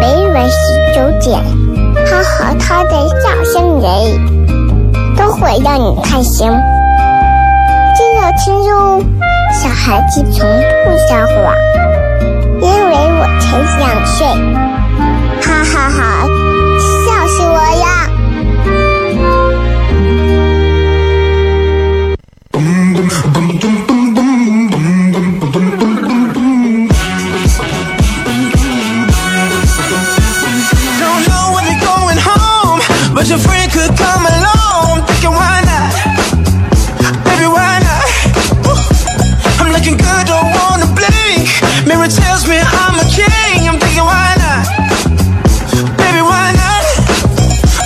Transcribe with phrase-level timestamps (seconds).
[0.00, 0.56] 每晚十
[0.94, 1.38] 九点，
[2.06, 3.86] 他和他的笑声人，
[5.14, 6.50] 都会让你开心。
[7.94, 9.04] 记得听哟，
[9.52, 11.54] 小孩子从不撒谎，
[12.62, 14.26] 因为我才两岁。
[15.42, 16.26] 哈哈哈，
[33.30, 35.06] home, but your friend could come along.
[35.06, 35.94] Thinking why not?
[37.24, 38.04] Baby, why not?
[38.66, 38.74] Woo.
[39.60, 41.48] I'm looking good, don't wanna blink.
[41.86, 43.68] Mirror tells me I'm a king.
[43.68, 44.66] I'm thinking why not?
[45.96, 46.84] Baby, why not?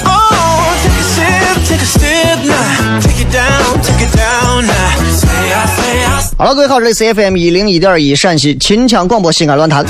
[0.06, 3.00] Oh, take a sip, take a sip now.
[3.00, 4.90] Take it down, take it down now.
[5.12, 9.84] Say I say I 好了，各位好，这里是 FM 一零一点一陕西秦腔广播西安论坛。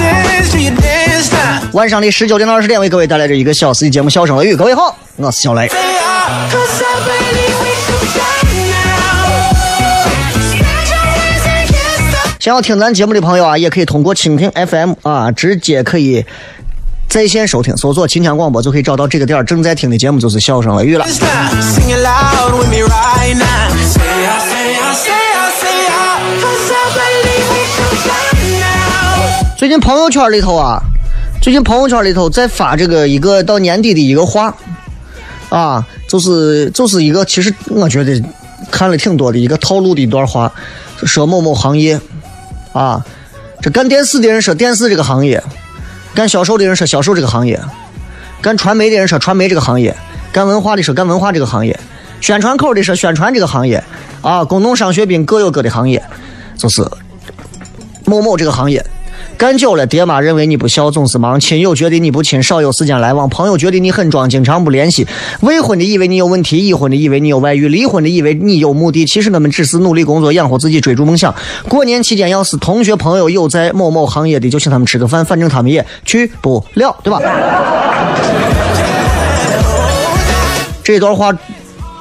[1.75, 4.55] 晚上的十九点到二十点，为各位带来这一个小时的节目《笑声雷雨》。
[4.56, 5.69] 各位好，我是小雷。
[12.39, 16.24] 想要听咱节目的朋友啊，也可以通过蜻蜓 FM 啊，直接可以
[17.08, 21.05] 在线收听，搜索秦腔广播就可以找到这个点正在听的节目，就是《笑声雷雨》了。
[29.57, 30.80] 最近朋友圈里头啊，
[31.44, 34.56] 最近朋友圈里头在发这个一个到年底的一个话
[35.50, 38.18] 啊，就是就是一个其实我觉得
[38.70, 40.50] 看了挺多的一个套路的一段话，
[41.02, 42.00] 说某某行业
[42.72, 43.04] 啊，
[43.60, 45.44] 这干电视的人说电视这个行业，
[46.14, 47.60] 干销售的人说销售这个行业，
[48.40, 49.94] 干传媒的人说传媒这个行业，
[50.33, 51.78] 干文化的说干文化这个行业，
[52.22, 53.84] 宣传口的说宣传这个行业，
[54.22, 56.02] 啊，工农商学兵各有各的行业，
[56.56, 56.83] 就是
[58.06, 58.83] 某某这个行业。
[59.36, 65.05] 干久了，爹妈认为你不孝，总是忙；亲友觉得你不亲，少有时间来往；朋友觉得你很装，经常不联系；
[65.40, 69.05] 未婚的以为你有问题，已婚的以为你有外遇，离婚的以为你有目的。
[69.05, 71.34] 其实我们只是努力工作，养活自己，追逐梦想。
[71.68, 77.20] 过年期间，要是同学朋友有在某某行业的，就请他们吃个饭，反正他们也去不了，对吧？
[80.83, 81.33] 这段话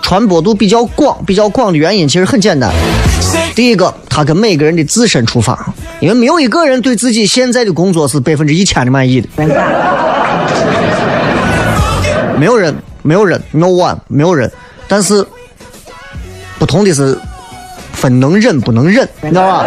[0.01, 2.71] 传播度比较广，比较广的原因其实很简单。
[3.55, 9.27] 第一个，他跟每个人的自身出发，因为没有一个人对自己现在的工作是百分之一千的满意的，
[12.37, 14.51] 没有人，没有人，no one，没有人。
[14.87, 15.25] 但是
[16.57, 17.17] 不同的是，
[17.93, 19.65] 分能忍不能忍，你知道吧？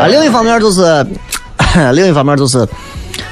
[0.00, 1.06] 啊，另一方面就是，
[1.94, 2.66] 另一方面就是，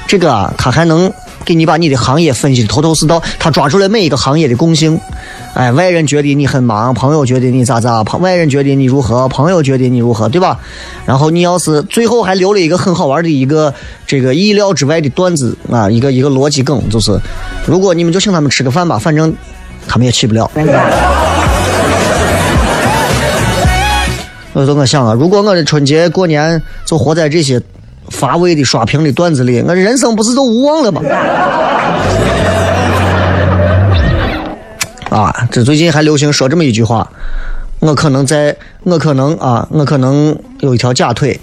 [0.07, 1.11] 这个啊，他还能
[1.45, 4.99] 给你把你的行业分析的头头是道，他抓住了每一个行业的共性。
[5.53, 10.59] 哎，外人觉得你很忙，朋友觉得你咋咋，朋外人觉得你如何，朋友觉得你如何，对吧？
[11.05, 13.73] 然后你要是最后还留了一个很好玩的一个
[14.05, 17.19] 这个意料之外的段子啊，一个一个逻辑梗，就是
[17.65, 19.33] 如果你们就请他们吃个饭吧，反正
[19.87, 20.49] 他们也去不了。
[24.53, 27.61] 我就我想啊，如果我的春节过年就活在这些
[28.09, 31.01] 乏味的刷屏的段子里，我人生不是都无望了吗？
[35.09, 37.07] 啊，这最近还流行说这么一句话，
[37.79, 41.39] 我可能在，我可能啊，我可能有一条假腿，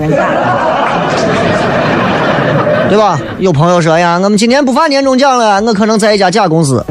[2.89, 3.19] 对吧？
[3.39, 6.85] 有朋友说呀，我们今年不发年终奖了，我可能在一家假公司。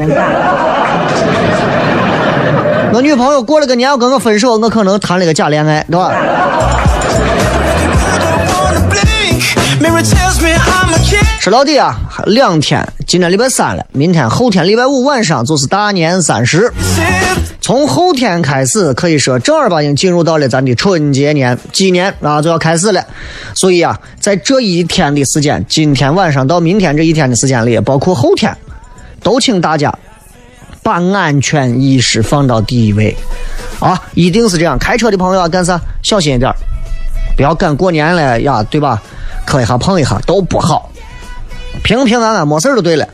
[2.92, 6.12] 我女朋友过了个年要跟我分手，我可能谈了个假恋爱，对吧？
[11.40, 16.72] 说到底啊，还两天，今天礼拜三了，明天后天礼拜五晚上就是大年三十。
[17.60, 23.04] 从后天开始，可以说正儿八经进入到了咱的春节年，鸡年啊就要开始了。
[23.54, 28.56] 所以啊，在这一天的时间，今天晚上到明天这一天的时间里，包括后天，
[29.22, 29.96] 都请大家
[30.82, 33.16] 把安全意识放到第一位
[33.78, 34.76] 啊，一定是这样。
[34.78, 35.80] 开车的朋友啊干啥？
[36.02, 36.52] 小心一点，
[37.36, 39.00] 不要赶过年了呀，对吧？
[39.46, 40.90] 磕一下碰一下都不好，
[41.82, 43.08] 平平安安没事就对了。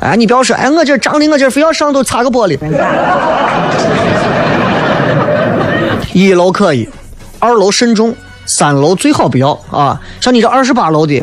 [0.00, 2.58] 哎，你不要说，哎，我这张的我这非要上头擦个玻璃。
[6.12, 6.88] 一楼可以，
[7.38, 8.12] 二楼慎重，
[8.44, 10.00] 三楼最好不要啊。
[10.20, 11.22] 像你这二十八楼的。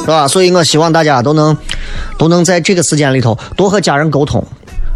[0.00, 0.28] 是吧？
[0.28, 1.56] 所以我希望大家都能，
[2.16, 4.44] 都能在这个时间里头多和家人沟通，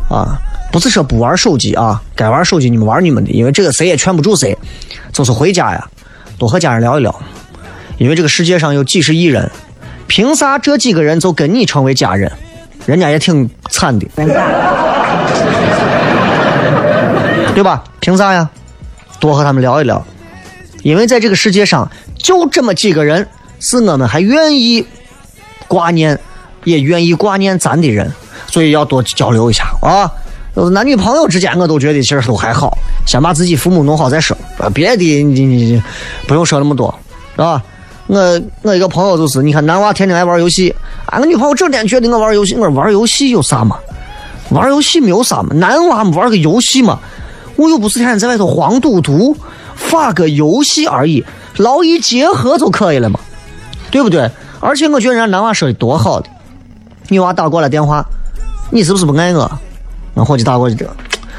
[0.08, 0.38] 啊，
[0.76, 4.54] 不是说不玩手机啊，该玩手机你们玩你们的，因为这个谁也劝不住谁，
[5.10, 5.88] 就是回家呀，
[6.36, 7.18] 多和家人聊一聊，
[7.96, 9.50] 因为这个世界上有几十亿人，
[10.06, 12.30] 凭啥这几个人就跟你成为家人？
[12.84, 14.06] 人家也挺惨的，
[17.54, 17.82] 对吧？
[18.00, 18.50] 凭啥呀？
[19.18, 20.04] 多和他们聊一聊，
[20.82, 23.26] 因为在这个世界上就这么几个人，
[23.60, 24.86] 是我们还愿意。
[25.68, 26.20] 挂念，
[26.64, 28.12] 也愿意挂念咱的人，
[28.46, 30.12] 所以要多交流一下啊。
[30.56, 32.76] 就是男女朋友之间，我都觉得其实都还好，
[33.06, 34.34] 先把自己父母弄好再说。
[34.72, 35.82] 别的你你你
[36.26, 36.92] 不用说那么多，
[37.32, 37.62] 是吧？
[38.06, 40.74] 我我一个朋友就是，你看男娃天天爱玩游戏，
[41.08, 43.76] 俺个女朋友整天觉得我玩游戏，我玩游戏有啥嘛？
[44.48, 45.54] 玩游戏没有啥嘛？
[45.56, 46.98] 男娃玩个游戏嘛？
[47.56, 49.36] 我又不是天天在外头黄赌毒，
[49.74, 51.22] 发个游戏而已，
[51.58, 53.20] 劳逸结合就可以了嘛，
[53.90, 54.30] 对不对？
[54.60, 56.30] 而且我觉得人家男娃说的多好的，
[57.08, 58.02] 女娃打过来电话，
[58.70, 59.50] 你是不是不爱我？
[60.16, 60.88] 俺伙计打过去的，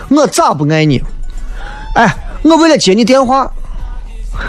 [0.09, 1.03] 我咋不爱你？
[1.95, 3.51] 哎，我为了接你电话，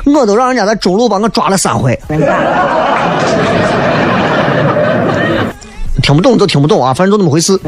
[0.04, 1.98] 我都让人家在中路把我抓了三回。
[6.02, 7.58] 听不懂就听不懂啊，反正就那么回事。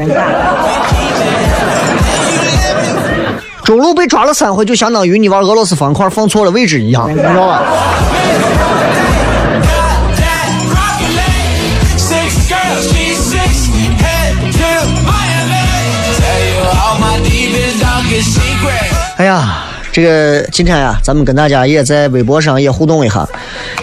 [3.63, 7.61] 中路被抓了三回，就相当于你玩俄罗斯方块放错了位置一样，你知道吧？
[19.21, 23.23] 哎呀，这个今天呀，咱们跟大家也在微博上也互动一下，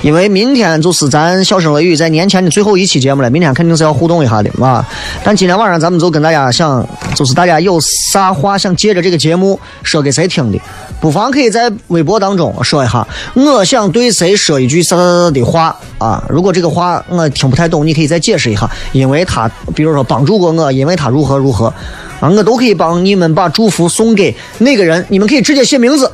[0.03, 4.85] 因为明天就是咱笑声雷雨在年前的最后一期节目了，明天肯定是要互动一下的啊。
[5.23, 7.79] 但今天晚上咱们就跟大家想，就是大家有
[8.11, 10.61] 啥话想借着这个节目说给谁听的，
[11.01, 14.97] 不妨可以在微博当中说一下，我想对谁说一句啥
[15.31, 16.21] 的话啊。
[16.29, 21.73] 如果这个话我听不太懂，你可以再解释一下，因为他比如说帮助过我，因为他如何如何。
[22.21, 26.11] 啊，我都可以帮你们把祝福送给那个人，你们可以直接写名字，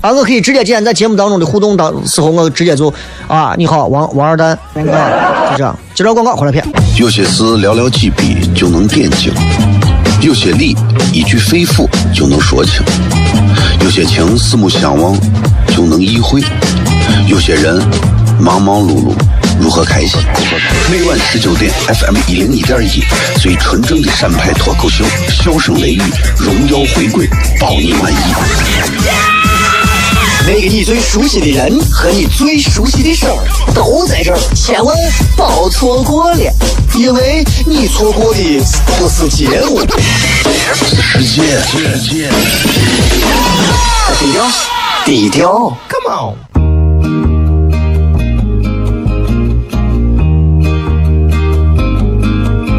[0.00, 2.92] 啊，我可以直接今天在节目当中的互动当时候，我直接就
[3.26, 6.64] 啊，你好，王王二蛋，啊，就这样，接着广告回来片。
[6.98, 9.32] 有些事寥寥几笔就能点睛，
[10.20, 10.76] 有些理
[11.12, 12.82] 一句肺腑就能说清，
[13.82, 15.18] 有些情四目相望
[15.68, 16.42] 就能意会，
[17.26, 17.82] 有些人
[18.38, 19.14] 忙忙碌碌。
[19.60, 20.18] 如何开心？
[20.90, 23.04] 每晚十九点，FM 一零一点一，
[23.38, 26.02] 最纯正的陕派脱口秀，笑声雷雨，
[26.38, 27.28] 荣耀回归，
[27.60, 28.16] 保你满意。
[30.46, 33.36] 那个你最熟悉的人和你最熟悉的事儿
[33.74, 34.96] 都在这儿，千万
[35.36, 36.38] 别错过了，
[36.94, 38.40] 因为你错过的
[38.98, 39.80] 不是节目，
[40.74, 41.60] 世界。
[44.18, 44.50] 低调，
[45.04, 46.49] 低调，Come on。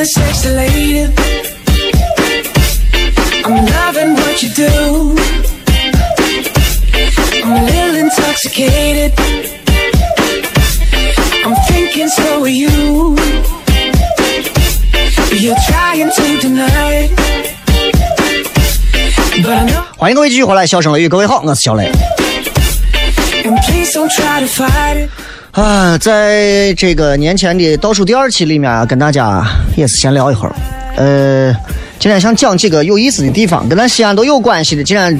[0.00, 1.12] there, sexy lady.
[3.44, 5.14] I'm loving what you do.
[7.44, 9.12] I'm a little intoxicated.
[11.44, 13.16] I'm thinking so are you.
[15.36, 17.10] You're trying to deny it.
[19.42, 19.84] But I know.
[19.98, 21.92] 欢迎各位继续回来，笑声雷雨，各位好，我是小雷。
[23.44, 25.10] And please don't try to fight it.
[25.51, 30.55] 啊，在这个年前的倒数第二期里面啊，跟大家也是闲聊一会儿。
[30.95, 31.53] 呃，
[31.99, 34.83] 今天想讲几个有意思的地方，跟咱西安都有关系的。
[34.83, 35.19] 今天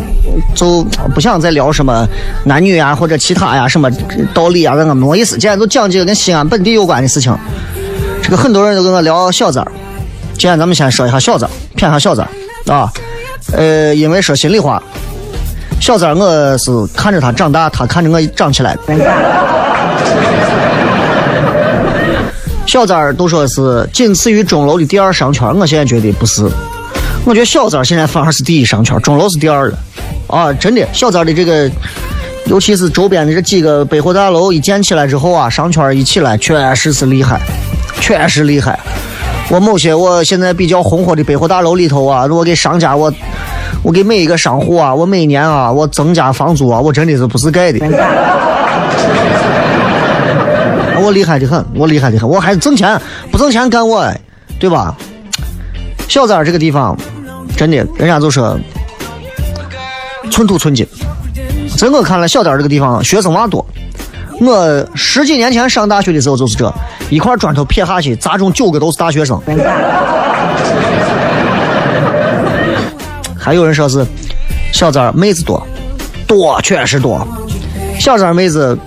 [0.56, 0.84] 就
[1.14, 2.08] 不想再聊什么
[2.46, 3.92] 男女啊，或者其他呀、什么
[4.34, 5.38] 道理啊，那个没意思。
[5.38, 7.38] 今天就讲几个跟西安本地有关的事情。
[8.24, 9.72] 这个很多人都跟我聊小三儿，
[10.38, 12.90] 今天咱们先说一下小三儿，骗一下小三儿啊。
[13.52, 14.82] 呃，因为说心里话，
[15.82, 18.78] 小三儿我是看着他长大，他看着我长起来。
[22.67, 26.48] 小三儿都说是仅次于钟楼的第二商圈，我现在觉得不是，
[27.25, 29.77] 我觉得小三儿现在反而是第一商圈，钟楼是第二了。
[30.27, 31.70] 啊，真的，小三儿的这个，
[32.46, 37.41] 尤其是周边的这几个百货大楼一建起来之后啊，商圈一起来，确实是厉害，
[38.00, 38.79] 确实厉害。
[39.50, 43.12] 我某些我现在比较红火的百货大楼里头啊，我给商家我，
[43.84, 47.79] 我给每一个商户啊，我每年啊，我增加房租啊，我真的是不是盖的。
[51.12, 53.00] 厉害的很，我厉害的很，我还是挣钱，
[53.32, 54.12] 不挣钱干我，
[54.60, 54.96] 对吧？
[56.08, 56.98] 小三儿这个地方，
[57.56, 58.60] 真的，人家就说
[60.30, 60.86] 寸土寸金。
[61.77, 63.65] 在我看来，小三儿这个地方学生娃多。
[64.39, 66.74] 我十几年前上大学的时候就是这
[67.10, 69.39] 一块砖头撇下去，砸中九个都是大学生。
[73.38, 74.06] 还有人说是
[74.72, 75.65] 小三儿妹子多，
[76.27, 77.27] 多确实多。
[78.00, 78.77] 小三儿妹子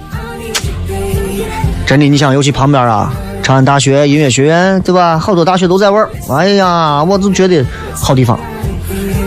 [1.86, 3.12] 真的，你想，尤其旁边啊，
[3.42, 5.18] 长安大学音乐学院，对吧？
[5.18, 6.08] 好多大学都在玩儿。
[6.30, 8.38] 哎呀，我就觉得好地方。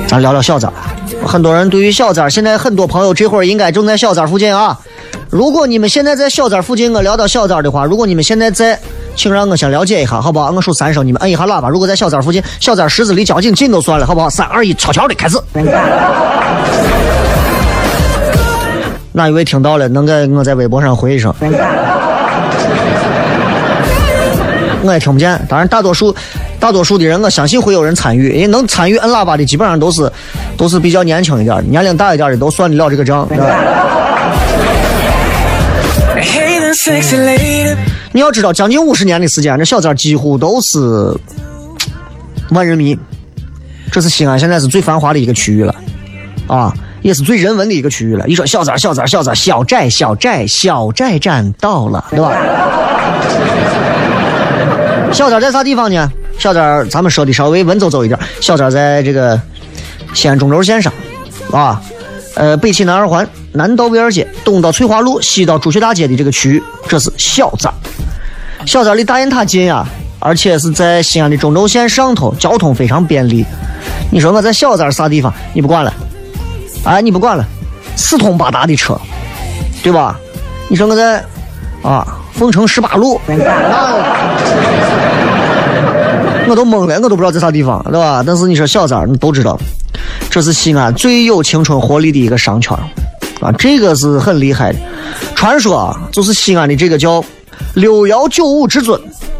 [0.07, 0.71] 咱聊聊小三。
[1.25, 4.77] 很多人对于小三，现在很多朋友这会儿应该正在小三附近啊。
[5.29, 8.79] 如果你们现在在小三附近，我聊到小三的话，如果你们现在在，
[9.15, 10.49] 请让我先了解一下，好不好？
[10.49, 11.69] 我数三声，你们摁一下喇叭。
[11.69, 14.29] 如果在小三附近，小三十字离交警近都算了，好不好？
[14.29, 15.37] 三二一，悄悄的开始。
[19.11, 21.33] 哪一位听到了，能给我在微博上回一声？
[24.87, 25.39] 我也听不见。
[25.49, 26.15] 当然，大多数
[26.59, 30.11] 大多数的人，我相信会有人参与，因为能参与摁喇叭的，基本上都是
[30.55, 33.27] 都是比较年轻一点的，年龄大一点的都算得了这个账。
[38.11, 41.13] 你要知道，将近五十年的时间，这小寨几乎都是
[42.49, 42.97] 万人迷。
[43.91, 45.73] 这是西安现在是最繁华的一个区域了，
[46.47, 48.27] 啊，也是最人文的一个区域了。
[48.27, 52.31] 一说小寨小寨小三小寨小寨小寨站到了，对吧？
[55.11, 56.11] 小三在啥地方呢？
[56.37, 59.39] 小三咱们说的稍微文绉绉一点，小三在这个
[60.13, 60.91] 西安中轴线上，
[61.51, 61.81] 啊。
[62.35, 67.67] 呃，北起南二环，南到威尔街，东到翠华路，西到朱雀大街的这个区域，这是小寨。
[68.63, 69.83] 小寨离大雁塔近呀，
[70.19, 73.43] 而且是在西安的中轴线上头，交通非常便利。
[74.11, 75.33] 你说我在小寨啥地方？
[75.51, 75.91] 你不管了，
[76.83, 77.43] 哎，你不管了，
[77.95, 78.95] 四通八达的车，
[79.81, 80.15] 对吧？
[80.67, 81.25] 你说我在
[81.81, 83.35] 啊，凤城十八路，那
[86.47, 88.23] 我都懵了，我都不知道在啥地方，对吧？
[88.25, 89.59] 但是你说小寨，你都知道。
[90.29, 92.77] 这是西安最有青春活力的一个商圈
[93.39, 94.79] 啊，这个是很厉害的。
[95.35, 97.23] 传说啊，就是西安的这个叫
[97.73, 98.99] 六幺九五至尊，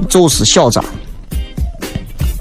[0.09, 0.81] 就是小寨。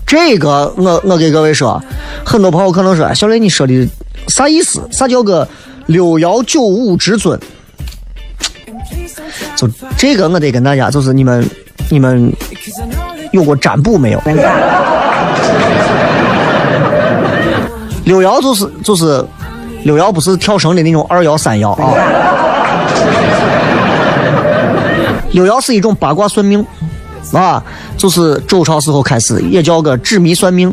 [0.06, 1.82] 这个我我给各位说，
[2.24, 3.88] 很多朋友可能说，小雷你说的
[4.28, 4.80] 啥意思？
[4.90, 5.46] 啥叫个
[5.86, 7.38] 六幺九五至尊？
[9.56, 11.44] 就这个我得跟大家，就是你们
[11.90, 12.32] 你们
[13.32, 14.20] 有过占卜没有？
[18.04, 19.24] 六爻就是就是
[19.82, 21.92] 六爻，不是跳绳的那种二爻三爻啊。
[25.32, 26.64] 六爻是一种八卦算命
[27.32, 27.62] 啊，
[27.96, 30.72] 就是周朝时候开始，也叫个纸迷算命。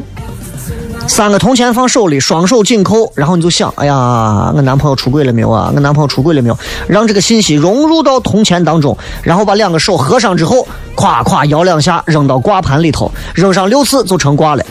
[1.07, 5.71] 三个铜钱放手里，双手紧扣，然后你就想，哎呀，我男朋友出轨了没有啊？
[5.73, 6.57] 我男朋友出轨了没有？
[6.87, 14.65] 让这个信息融入到铜钱当中，然后把两个手合上之后，咵咵摇两下，扔到卦盘里头，扔上六次就成卦了。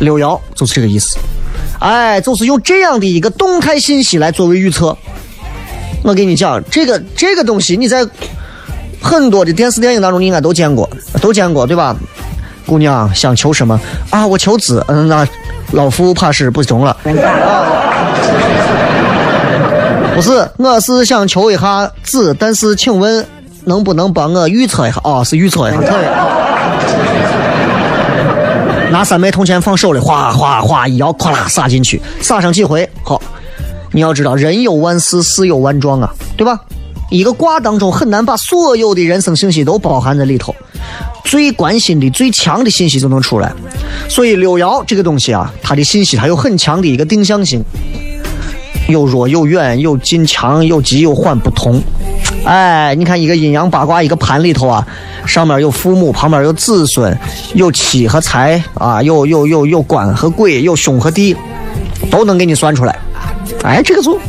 [0.00, 1.16] 六爻就是这个意思。
[1.78, 4.96] 哎，就是用这样的一个动态信息来作为预测。
[6.02, 8.06] 我跟你讲，这个这个东西你在
[9.00, 10.88] 很多的电视电影当中应该都见过，
[11.22, 11.96] 都见过对吧？
[12.66, 13.78] 姑娘想求什么
[14.10, 14.26] 啊？
[14.26, 14.84] 我求子。
[14.88, 15.26] 嗯，那
[15.74, 16.96] 老夫怕是不中了。
[20.14, 23.26] 不是，我是想求一下子，但是请问
[23.64, 25.00] 能不能帮我预测一下？
[25.02, 25.80] 哦，是预测一下，
[28.92, 32.88] 拿三枚铜钱放手里，哗哗哗一摇，咵啦撒进去，撒上几回。
[33.02, 33.20] 好，
[33.90, 36.60] 你要知道，人有万事，事有万状啊，对吧？
[37.10, 40.54] 一个卦当中很难把所有的人生信息都包含在里头，
[41.24, 43.52] 最关心的、最强的信息就能出来。
[44.08, 47.62] 所以六爻这个东西啊，它的信息它有很强的一个定向性，
[48.88, 51.82] 有弱有远，有近强，有急有缓，不同。
[52.44, 54.86] 哎，你看一个阴阳八卦一个盘里头啊。
[55.26, 57.18] 上面有父母，旁边有子孙，
[57.54, 61.34] 有妻和财啊，有有有有官和鬼，有兄和弟，
[62.10, 62.98] 都能给你算出来。
[63.62, 64.20] 哎，这个就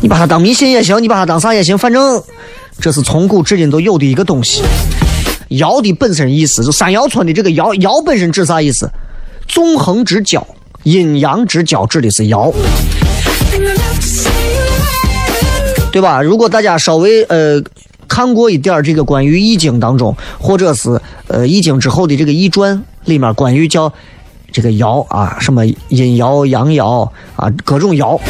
[0.00, 2.22] 你把它当迷信也行，你把它当啥也行，反正
[2.80, 4.62] 这是从古至今都有的一个东西。
[5.50, 8.88] 爻的本身意思，就三爻村的这个爻，爻本身指啥意思？
[9.48, 10.46] 纵横之交，
[10.84, 12.52] 阴阳之交指的是爻。
[15.90, 16.22] 对吧？
[16.22, 17.60] 如果大家稍微呃
[18.06, 23.92] 看过一点儿这个关于易经当中，或者是呃易经之后的这个易传里面关于叫
[24.52, 28.16] 这个爻啊，什么阴爻、阳爻啊，各种爻。
[28.16, 28.22] 啊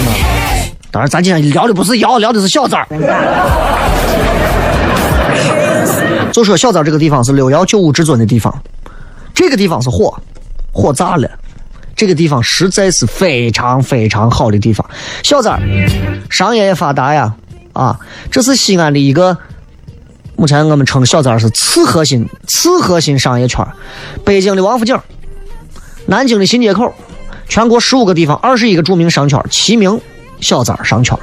[0.90, 2.86] 当然，咱今天聊的不是窑，聊的是小寨儿。
[6.32, 8.62] 就说小寨这个地方是六爻九五至尊的地方，
[9.34, 10.16] 这个地方是火，
[10.72, 11.28] 火炸了。
[11.96, 14.88] 这个地方实在是非常非常好的地方。
[15.24, 15.60] 小寨儿，
[16.30, 17.34] 商业也发达呀，
[17.72, 17.98] 啊，
[18.30, 19.36] 这是西安的一个，
[20.36, 23.72] 目前我们称小寨儿是次核心、次核心商业圈儿
[24.24, 24.96] 北京的王府井，
[26.06, 26.94] 南京的新街口，
[27.48, 30.00] 全国十五个地方，二十一个著名商圈齐名
[30.40, 31.16] 小三儿商圈，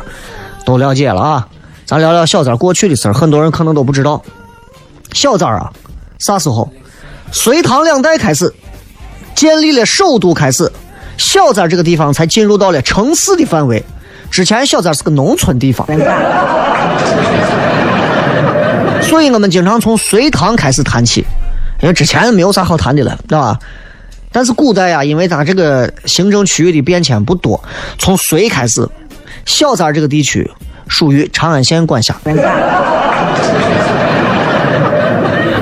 [0.65, 1.47] 都了解了啊。
[1.85, 4.23] 咱聊聊小三儿过去的事儿，很多人可能都不知道。
[5.13, 5.71] 小三儿啊，
[6.19, 6.69] 啥时候？
[7.31, 8.53] 隋唐两代开始，
[9.35, 10.71] 建立了首都开始，
[11.17, 13.83] 小三儿这个地方才进入到了城市的范围。
[14.31, 15.85] 之前小三儿是个农村地方，
[19.01, 21.23] 所以我们经常从隋唐开始谈起，
[21.81, 23.57] 因为之前没有啥好谈的了，对吧？
[24.31, 27.63] 但是古代呀，因为咱这个行政区域的变迁不多，
[27.97, 28.87] 从隋开始，
[29.45, 30.49] 小三这个地区
[30.87, 32.15] 属于长安县管辖。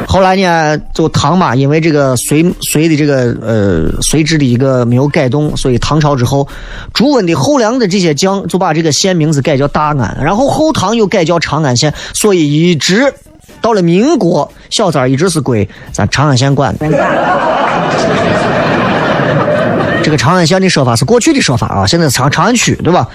[0.06, 6.48] 后来呢，就唐嘛，因为这个隋隋的这个呃隋制的一个没有改动，所以唐朝之后，
[6.94, 13.12] 朱温的后梁的这些将就把这个县名字改叫大安，然后后唐又改叫长安县，所以一直
[13.60, 16.76] 到了民国，小三一直是归咱长安县管。
[20.04, 23.10] 这个长安县的说法是过去的说法啊，现在是长长安区，对吧？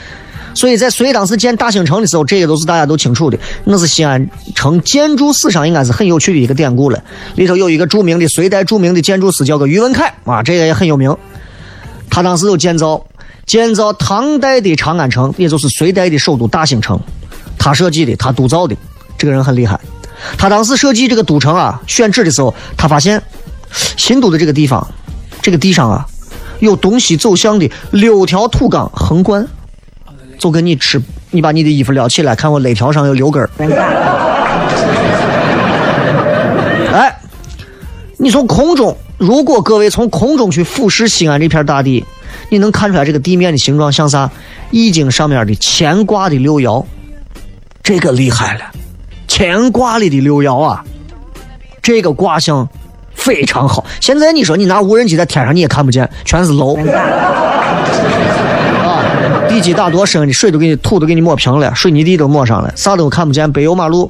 [0.59, 3.39] 所以在隋当时建大兴城的时候，这个都是大家都清楚的。
[3.63, 7.01] 那是西安城建筑史上应该是很有趣的一个典故了。
[7.37, 11.17] 里头有一个著名的隋代著名的建筑师叫个宇文恺啊，这个也很有名。
[12.11, 13.07] 他当时就建造
[13.47, 16.99] 建造唐代的长安城，也就是隋代的首都大兴城，
[17.57, 18.75] 他设计的，他督造的，
[19.17, 19.79] 这个人很厉害。
[20.37, 23.23] 他当时设计这个都城啊，选址的时候，他发现
[23.97, 24.85] 新都的这个地方，
[25.41, 26.05] 这个地上啊，
[26.59, 29.47] 有东西走向的六条土岗横贯。
[30.39, 33.51] 就跟你吃，你把你的衣服撩起来，看我肋条上有六根儿。
[36.93, 37.19] 哎，
[38.17, 42.05] 你从空中，如果各位从空中去俯视西安这片大地，
[42.49, 44.31] 你能看出来这个地面的形状像啥？
[44.71, 46.85] 易经上面的乾卦的六爻，
[47.83, 48.61] 这个厉害了，
[49.27, 50.85] 乾卦里的六爻啊，
[51.83, 52.69] 这个卦象
[53.15, 53.85] 非常好。
[54.01, 56.77] 现在你说你拿无人机在天上你也看不见，全是楼。
[59.59, 64.09] 地基打多深的水都给你土都给你抹平了，水泥地都抹上了，啥都看不见，柏油马路。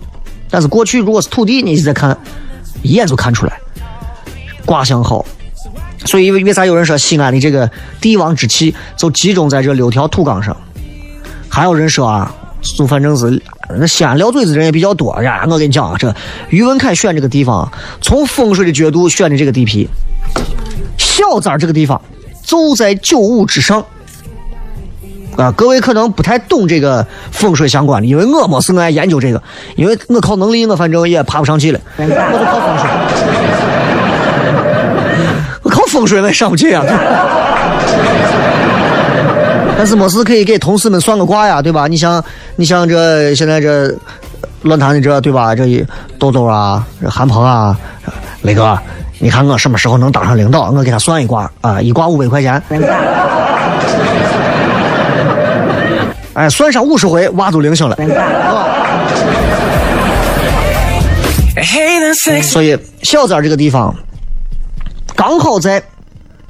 [0.51, 2.15] 但是过去如果是土地，你再看，
[2.83, 3.59] 一眼就看出来，
[4.67, 5.25] 卦象好。
[6.05, 10.55] 所以为为啥有人说西安的这个帝王之气就集中在这六条土岗上？
[11.49, 12.31] 还有人说啊，
[12.77, 15.47] 就反正是那西安撂嘴子人也比较多呀。
[15.49, 16.15] 我跟你讲啊，这
[16.51, 17.67] 于文凯选这个地方，
[18.03, 19.89] 从风水的角度选的这个地皮，
[20.99, 21.99] 小寨这个地方
[22.43, 23.83] 就在九五之上。
[25.38, 29.40] 啊，各位可能不太懂这个风水相关的，因为我没是爱研究这个，
[29.77, 32.90] 因为我靠能力，我反正也爬不上去了，我就靠风水，
[35.62, 36.85] 我靠风水我也上不去啊。
[39.77, 41.87] 但是没事可以给同事们算个卦呀，对吧？
[41.87, 42.20] 你像
[42.57, 43.94] 你像这现在这
[44.62, 45.55] 论坛的这对吧？
[45.55, 45.87] 这
[46.18, 47.79] 豆豆啊，韩鹏啊，
[48.42, 48.77] 雷哥，
[49.20, 50.72] 你看我什么时候能当上领导？
[50.72, 52.61] 我给他算一卦啊，一卦五百块钱。
[56.38, 57.96] 哎，算上五十回，娃就灵性了。
[62.44, 63.92] 所以小寨这个地方
[65.16, 65.83] 刚好在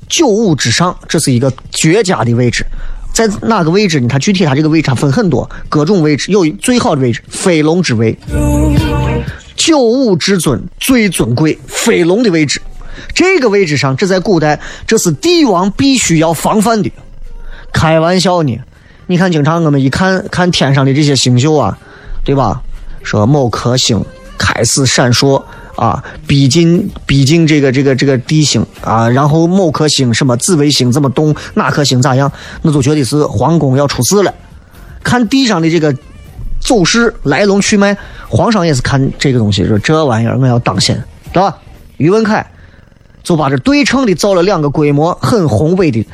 [0.06, 2.66] 九五之上，这是一个绝佳的位置。
[3.14, 4.08] 在哪个位置呢？
[4.10, 8.14] 它具体它这个位置分很多，各种位置有最好的位置，飞龙之位，
[9.56, 12.60] 九五至尊最尊贵，飞龙的位置。
[13.14, 16.92] 这个位置上，这在古代这是帝王必须要防范的。
[17.72, 18.54] 开玩笑呢。
[19.10, 21.78] 你看，经常我们一看看天上的这些星宿啊，
[22.22, 22.60] 对吧？
[23.02, 24.04] 说某颗星
[24.36, 25.42] 开始闪烁
[25.76, 34.34] 啊，逼近逼近这个这个这个地星啊，然后某颗星什么紫微星怎么动，哪颗星咋样，那就觉得是皇宫要出事了。
[35.02, 35.96] 看地上的这个
[36.60, 37.96] 走势来龙去脉，
[38.28, 40.94] 皇上也是看这个东西，说这玩意儿我要当心，
[41.32, 41.56] 对吧？
[41.96, 42.44] 宇文恺
[43.22, 46.06] 就把这对称的造了两个规模很宏伟的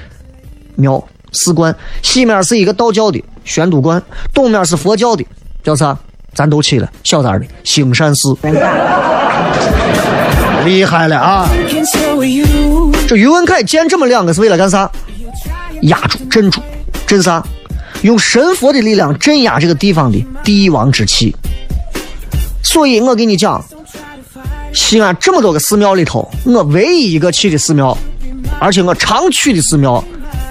[0.76, 1.04] 庙。
[1.35, 5.27] 寺观西面是一个道教的玄都观，东面是佛教的，
[5.62, 5.97] 叫啥？
[6.33, 8.37] 咱都去了，小点的兴善寺，
[10.64, 11.49] 厉害了啊！
[13.07, 14.90] 这于文凯建这么两个是为了干啥？
[15.83, 16.61] 压住、镇住、
[17.07, 17.40] 镇啥？
[18.03, 21.35] 用神佛的力量镇压这个地方的帝王之气。
[22.62, 23.64] 所以我给你讲，
[24.73, 27.97] 西安这么多个寺庙里头，我唯一一个去的寺庙，
[28.59, 30.03] 而且我常去的寺庙，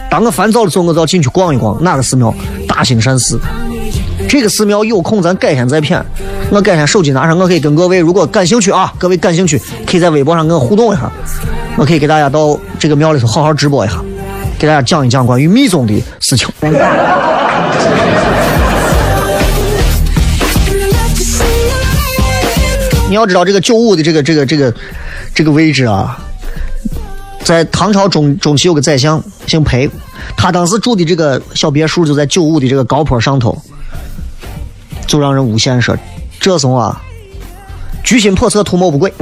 [0.10, 1.82] 当我烦躁的时候，我就要进去逛一逛。
[1.84, 2.34] 哪个寺庙？
[2.68, 3.40] 大兴善寺。
[4.30, 6.02] 这个寺庙有空咱改天再谝。
[6.52, 11.12] 我改天手机拿上，我可以跟各位，如果感兴趣啊，各位感兴趣，可以在微博上跟我互动一下。
[11.76, 13.96] 我可以给大家到这个庙里头好好直播一下，
[14.60, 16.48] 给大家讲一讲关于密宗的事情。
[23.10, 24.74] 你要知道这个九五的这个这个这个
[25.34, 26.23] 这个位置啊，
[27.44, 29.90] 在唐朝中中期有个宰相姓裴，
[30.38, 33.58] 他当时住的这个小别墅就在九五的这个高坡上头，
[35.06, 35.96] 就让人诬陷说
[36.40, 37.02] 这怂啊，
[38.04, 39.14] 居心叵测，图谋不轨。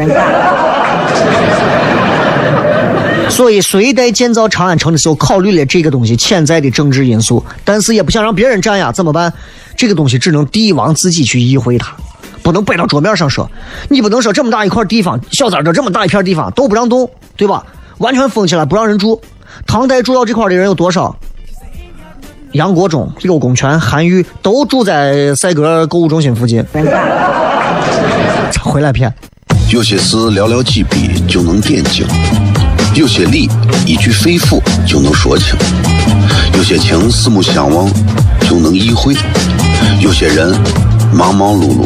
[3.30, 9.34] 所以，隋代建造长安城的时候，考虑了这个东西潜在的政治因素，但是也不想让别人占呀，怎么办？
[9.76, 11.96] 这个东西只能帝王自己去意会它，
[12.44, 13.50] 不能摆到桌面上说。
[13.90, 17.66] 你不能说这么大一块地方，小三这这么大一片地方都不让动，对吧？
[18.02, 19.22] 完全封起来不让人住。
[19.66, 21.16] 唐代住到这块的人有多少？
[22.54, 26.66] 杨国忠、柳公权、韩愈都住在赛格购物中心附近。
[28.62, 29.14] 回来骗？
[29.70, 32.06] 有些事寥寥几笔就能点睛，
[32.94, 33.50] 有些理
[33.86, 35.56] 一句肺腑就能说清，
[36.58, 37.90] 有些情四目相望
[38.42, 39.16] 就能意会，
[40.02, 40.54] 有些人
[41.14, 41.86] 忙忙碌碌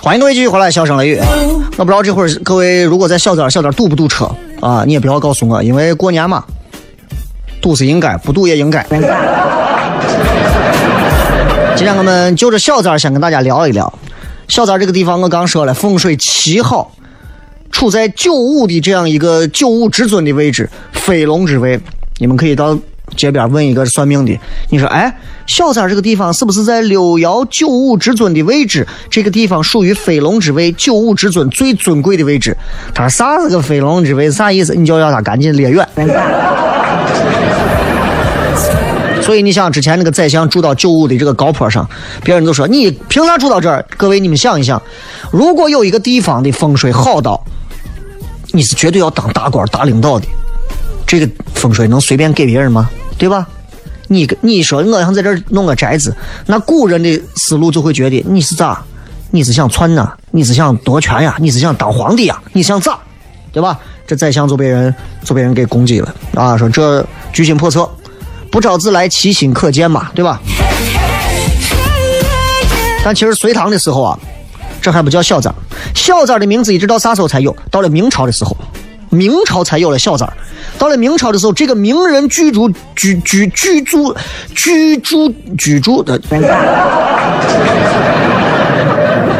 [0.00, 1.18] 欢迎各位继续回来，笑声雷雨。
[1.76, 4.84] 我不知道这会儿各位如果在小点儿小点儿堵不堵车啊？
[4.86, 6.44] 你也不要告诉我，因为过年嘛，
[7.60, 8.86] 堵是应该，不堵也应该。
[11.74, 13.92] 今天我们就着小寨儿先跟大家聊一聊。
[14.46, 16.92] 小寨儿这个地方，我刚说了，风水奇好，
[17.72, 21.80] 处在九五的这样一个九五至尊的位置，飞龙之位。
[22.18, 22.78] 你们可以到
[23.16, 24.38] 街边问一个算命的，
[24.70, 25.14] 你说，哎，
[25.46, 28.86] 小三这个地方是不是在六爻九五之尊的位置？
[29.08, 32.56] 这个地方属于飞龙之位，九五之尊最尊贵的位置。
[32.94, 34.30] 他说啥是个飞龙之位？
[34.30, 34.74] 啥意思？
[34.74, 35.86] 你就要他赶紧列远。
[39.22, 41.88] 所以你想，之前那个宰相住到九五的这个高坡上，
[42.24, 43.84] 别人都说你凭啥住到这儿？
[43.96, 44.82] 各位，你们想一想，
[45.30, 47.42] 如果有一个地方的风水好到，
[48.52, 50.26] 你是绝对要当大官、大领导的。
[51.06, 52.90] 这个风水能随便给别人吗？
[53.18, 53.46] 对吧？
[54.08, 56.14] 你你说我想在这儿弄个宅子，
[56.46, 58.82] 那古人的思路就会觉得你是咋？
[59.30, 60.12] 你是想篡呐？
[60.30, 61.36] 你是想夺权呀？
[61.38, 62.40] 你是想当皇帝呀？
[62.52, 62.98] 你想咋？
[63.52, 63.78] 对吧？
[64.06, 66.56] 这宰相就被人就被人给攻击了啊！
[66.58, 67.88] 说这居心叵测，
[68.50, 70.38] 不招自来，其心可见嘛，对吧？
[73.02, 74.18] 但其实隋唐的时候啊，
[74.82, 75.56] 这还不叫小寨儿，
[75.94, 77.56] 小寨儿的名字一直到啥时候才有？
[77.70, 78.54] 到了明朝的时候，
[79.10, 80.34] 明朝才有了小三儿。
[80.78, 84.14] 到了明朝的时候，这个名人居住居居居住
[84.54, 86.18] 居住居住的，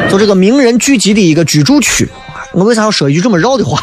[0.09, 2.09] 就这个名人聚集的一个居住区。
[2.53, 3.81] 我为啥要说一句这么绕的话？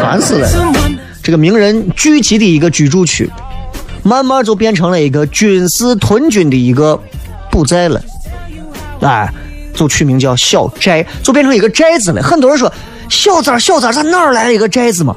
[0.00, 0.48] 烦死了！
[1.22, 3.30] 这个名人聚集的一个居住区，
[4.02, 7.00] 慢慢就变成了一个军事屯军的一个
[7.50, 8.00] 布寨了。
[9.00, 9.32] 哎，
[9.74, 12.22] 就取名叫小寨，就变成一个寨子了。
[12.22, 12.72] 很多人说。
[13.10, 15.14] 小寨小寨，咱哪儿来了一个寨子嘛？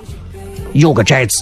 [0.73, 1.41] 有个寨子。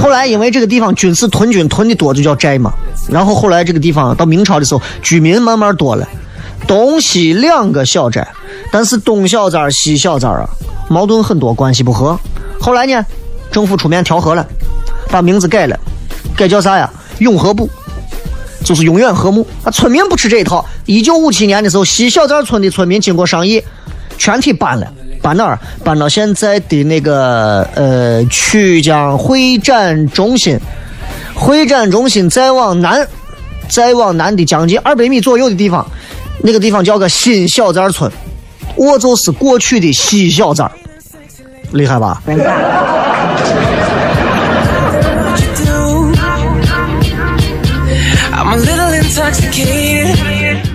[0.00, 2.72] 后来因为这个地方军事屯军屯的多，就叫寨嘛。
[3.10, 6.08] 然后后来这个地方到明朝的时候，居民慢慢多了，
[6.68, 8.26] 东西两个小寨，
[8.70, 10.48] 但是东小寨西小寨啊，
[10.88, 12.16] 矛盾很多，关系不和。
[12.60, 13.04] 后来呢，
[13.50, 14.46] 政府出面调和了，
[15.10, 15.76] 把名字改了，
[16.36, 16.88] 改叫啥呀？
[17.18, 17.68] 永和部。
[18.62, 19.46] 就是永远和睦。
[19.64, 20.64] 啊，村民不吃这一套。
[20.86, 23.62] 一九五七年的时候，西小寨村的村民经过商议，
[24.16, 25.58] 全体搬了，搬哪儿？
[25.84, 30.58] 搬到现在的那个呃曲江会展中心。
[31.34, 33.06] 会展中心再往南，
[33.68, 35.84] 再往南的将近二百米左右的地方，
[36.42, 38.10] 那个地方叫个新小寨村，
[38.76, 40.70] 我就是过去的西小寨，
[41.72, 42.22] 厉害吧？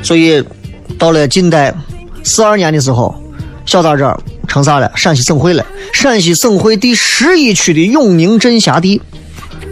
[0.04, 0.44] 所以
[1.00, 1.74] 到了近代
[2.24, 3.16] 四二年的时候，
[3.66, 4.92] 小寨这儿成啥了？
[4.96, 5.66] 陕西省会了。
[5.92, 9.02] 陕西省会第十一区的永宁镇辖地，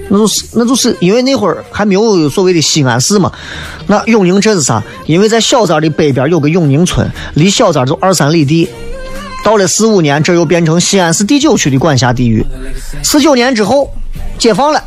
[0.09, 3.31] 那就是那就是因为那会儿还没有所谓的西安市嘛。
[3.87, 4.83] 那永宁镇是啥？
[5.05, 8.67] 因为在小寨的北边有个永宁村，离小寨就二三里地。
[9.43, 12.43] 到了四五年，这又变成西安市第九区的管辖地域。
[13.03, 13.93] 四九年之后
[14.39, 14.83] 解放了。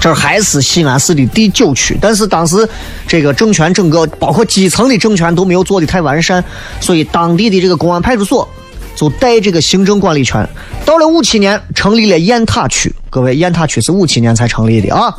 [0.00, 2.68] 这还是西安市的第九区，但是当时
[3.06, 6.42] 这个政权整个包括基层的政权都没有做的太完善，
[6.80, 8.48] 所以当地的这个公安派出所
[8.96, 10.48] 就带这个行政管理权。
[10.84, 15.14] 到了五七年，成立了雁塔区，各位，雁塔区是五七年才成立的啊。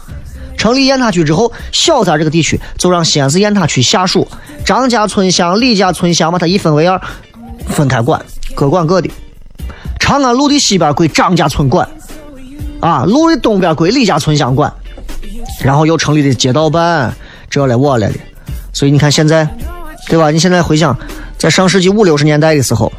[0.57, 4.27] 成立雁塔区之后，小寨这个地区就让西安市雁塔区下属
[4.65, 7.01] 张家村乡、李家村乡把它一分为二，
[7.67, 8.21] 分开管，
[8.53, 9.09] 各管各的。
[9.99, 11.88] 长安路的西边归张家村管。
[12.83, 14.71] 啊，路的东边归李家村乡管，
[15.63, 17.13] 然后又成立的街道办，
[17.49, 18.15] 这了我了的，
[18.73, 19.47] 所以你看现在，
[20.09, 20.29] 对吧？
[20.31, 20.93] 你现在回想，
[21.37, 22.91] 在上世纪五六十年代的时候，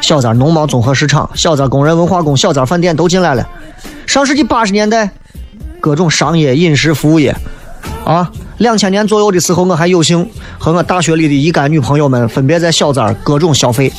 [0.00, 3.48] 小寨农贸综合市场、小寨工人文化宫、小寨饭店都进来了。
[4.08, 5.08] 上世纪八十年代，
[5.80, 7.32] 各种商业、饮食服务业，
[8.04, 13.92] 啊，两千年左右的时候，我还有幸和我大学里的一干女朋友们分别在小寨各种消费。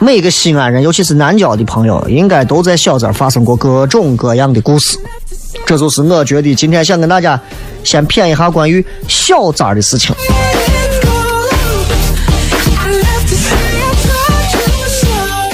[0.00, 4.96] 每个西安人，尤其是南郊的朋友，应该都在小寨发生过各种各样的故事。
[5.66, 7.40] 这就是我觉得今天想跟大家
[7.82, 10.14] 先谝一下关于小寨的事情。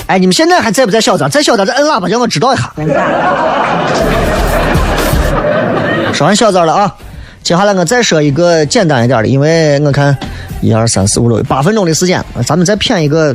[0.07, 1.26] 哎，你们现在还在不在小寨？
[1.28, 2.70] 在小寨，再摁喇叭，让我知道一下。
[6.12, 6.94] 说完小寨了啊，
[7.42, 10.14] 接下来我再说一个简单一点的，因为我看
[10.61, 13.35] 一二三四五六八分钟的时间，咱们再谝一个。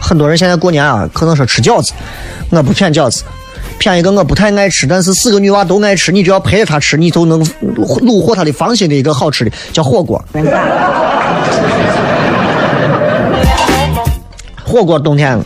[0.00, 1.92] 很多人现在过年啊，可能说吃饺子，
[2.50, 3.22] 我不谝饺子，
[3.78, 10.20] 谝一个我不太爱吃，但是四个女娃都爱吃，你只要陪着她吃，你就能虏获她的芳心的一个好吃的，叫火锅。
[14.64, 15.38] 火锅冬天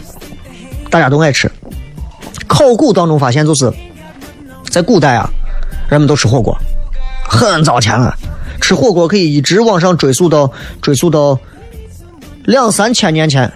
[0.91, 1.51] 大家都爱吃，
[2.47, 3.71] 考古当中发现，就是
[4.71, 5.29] 在古代啊，
[5.89, 6.57] 人们都吃火锅，
[7.29, 8.15] 很早前了，
[8.61, 11.39] 吃火锅可以一直往上追溯到追溯到
[12.45, 13.53] 两三千年前。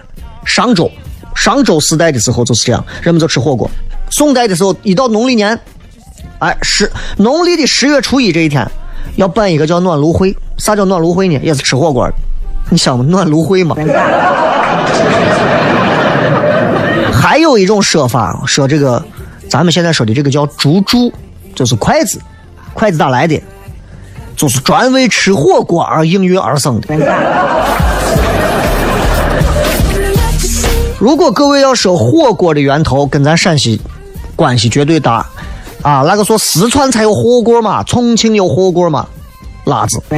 [0.49, 0.91] 商周，
[1.35, 3.69] 商周时代的时候就是这样，人们就吃火锅。
[4.09, 5.57] 宋代的时候，一到农历年，
[6.39, 8.67] 哎，十农历的十月初一这一天，
[9.15, 10.35] 要办一个叫暖炉会。
[10.57, 11.39] 啥叫暖炉会呢？
[11.43, 12.13] 也是吃火锅的。
[12.69, 13.75] 你想嘛，暖炉会嘛。
[17.13, 19.05] 还有一种说法，说这个，
[19.47, 21.11] 咱们现在说的这个叫竹箸，
[21.53, 22.19] 就是筷子，
[22.73, 23.39] 筷子咋来的？
[24.35, 26.87] 就是专为吃火锅而应运而生的。
[30.99, 33.79] 如果各位要说火锅的源头跟咱陕西
[34.35, 35.25] 关系绝对大
[35.81, 39.07] 啊，那个说四川才有火锅嘛，重庆有火锅嘛，
[39.63, 40.01] 辣子。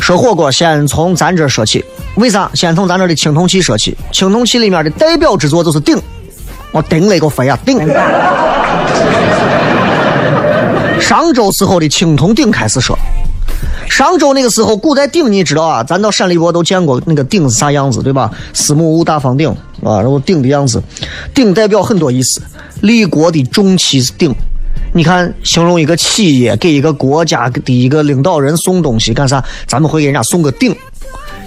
[0.00, 1.84] 说火锅，先从咱这说起，
[2.16, 2.50] 为啥？
[2.54, 3.96] 先从咱这的青铜器说起。
[4.10, 5.96] 青铜器里面的代表之作就是鼎，
[6.72, 7.78] 我顶了一个飞啊，鼎。
[11.00, 12.98] 商周时候的青铜鼎开始说。
[13.92, 15.84] 商周那个时候，古代鼎你知道啊？
[15.84, 18.30] 咱到陕历博都见过那个鼎是啥样子，对吧？
[18.54, 19.50] 司母戊大方鼎
[19.84, 20.82] 啊，然后鼎的样子，
[21.34, 22.40] 鼎代表很多意思。
[22.80, 24.34] 立国的重器是鼎，
[24.94, 29.44] 你看，形容一个企业给一个国家的一个领导人送东西干啥？
[29.66, 30.74] 咱们会给人家送个鼎，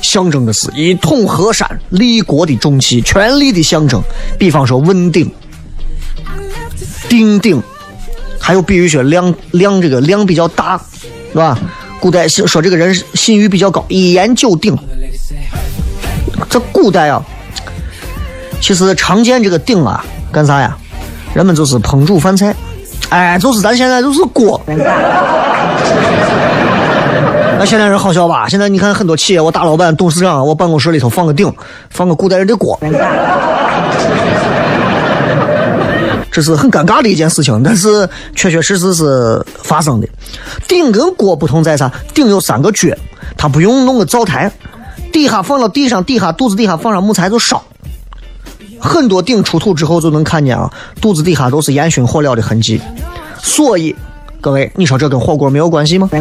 [0.03, 3.99] 象征的是一统河山、立国的重器、权力的象征。
[4.37, 5.27] 比方说问鼎、
[7.09, 7.59] 鼎鼎，
[8.39, 10.79] 还有比如说量量这个量比较大，
[11.31, 11.57] 是吧？
[12.05, 14.77] 古代说这个人信誉比较高，一言九鼎。
[16.47, 17.19] 这古代啊，
[18.61, 20.77] 其实常见这个鼎啊，干啥呀？
[21.33, 22.53] 人们就是烹煮饭菜，
[23.09, 24.61] 哎，就是咱现在就是锅。
[27.57, 28.47] 那现在人好笑吧？
[28.47, 31.51] 现在你看很多企业，我大老板、董事长，我办公室里头放个鼎，
[31.89, 32.79] 放个古代人的锅。
[36.35, 40.07] 这是很尴尬的一件事情，但是确确实实是发生的。
[40.67, 41.89] 鼎跟锅不同在啥？
[42.13, 42.89] 鼎有三个脚，
[43.37, 44.51] 它不用弄个灶台，
[45.13, 47.63] 底下放到地上，底下肚子底下放上木材就烧，
[48.77, 50.69] 很多鼎出土之后就能看见啊，
[50.99, 52.81] 肚子底下都是烟熏火燎的痕迹。
[53.41, 53.95] 所以，
[54.41, 56.09] 各位，你说这跟火锅没有关系吗？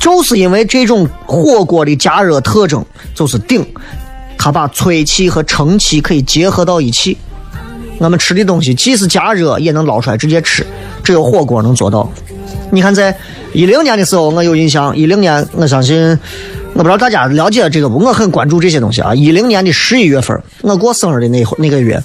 [0.00, 3.64] 就是因为这种火锅的加热特征，就是鼎，
[4.44, 7.16] 它把炊气和成气可以结合到一起。
[7.98, 10.66] 我们吃的东西既是加热，也能捞出来直接吃，
[11.04, 12.10] 只有火锅能做到。
[12.72, 13.16] 你看，在
[13.52, 16.18] 一零年的时候，我有印象，一零年，我相信，
[16.72, 18.00] 我不知道大家了解这个不？
[18.00, 19.14] 我很关注这些东西啊。
[19.14, 22.02] 一零年的十一月份，我过生日的那会那个月，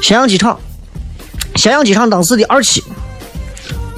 [0.00, 0.56] 咸阳机场，
[1.56, 2.84] 咸阳机场当时的二期。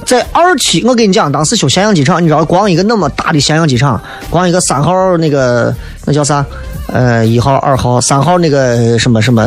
[0.03, 5.71] 在二期，我跟你讲，当时修咸阳机场，你知道，光一个那么大的咸阳机场，光一个三号那个
[6.05, 6.43] 那叫啥？
[6.87, 9.41] 呃，一号、二号、三号那个什么什么，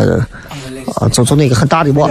[1.00, 2.08] 啊，走走那个很大的我，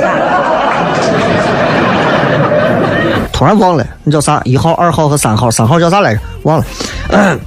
[3.34, 4.42] 突然忘了，你叫啥？
[4.46, 6.22] 一号、二号和三号，三号叫啥来着？
[6.44, 6.66] 忘了。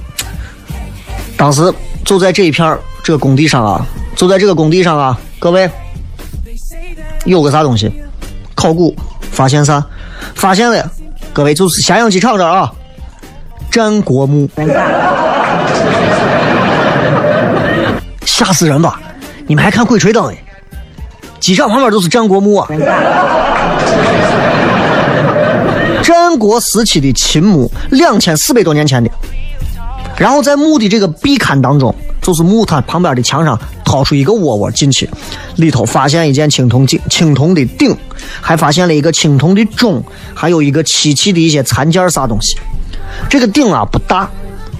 [1.35, 5.69] 当时就在这一片这个工地上啊，就在这个工地上啊，各位，
[7.25, 7.91] 有个啥东西？
[8.55, 8.95] 考古
[9.31, 9.83] 发现啥？
[10.35, 10.91] 发现了，
[11.33, 12.71] 各位就是咸阳机场这啊，
[13.71, 14.47] 战国墓，
[18.29, 19.01] 吓死人吧！
[19.47, 20.37] 你们还看鬼吹灯呢？
[21.39, 22.67] 机场旁边都是战国墓啊！
[26.03, 29.09] 战国时期的秦墓，两千四百多年前的。
[30.15, 35.09] 然后在墓的这个壁龛当中，就是墓它旁边的墙上掏出一个窝窝进去，
[35.55, 37.97] 里头发现一件青铜镜、青铜的鼎，
[38.39, 40.03] 还发现了一个青铜的钟，
[40.35, 42.57] 还有一个漆器的一些残件啥东西。
[43.27, 44.29] 这个鼎啊不大，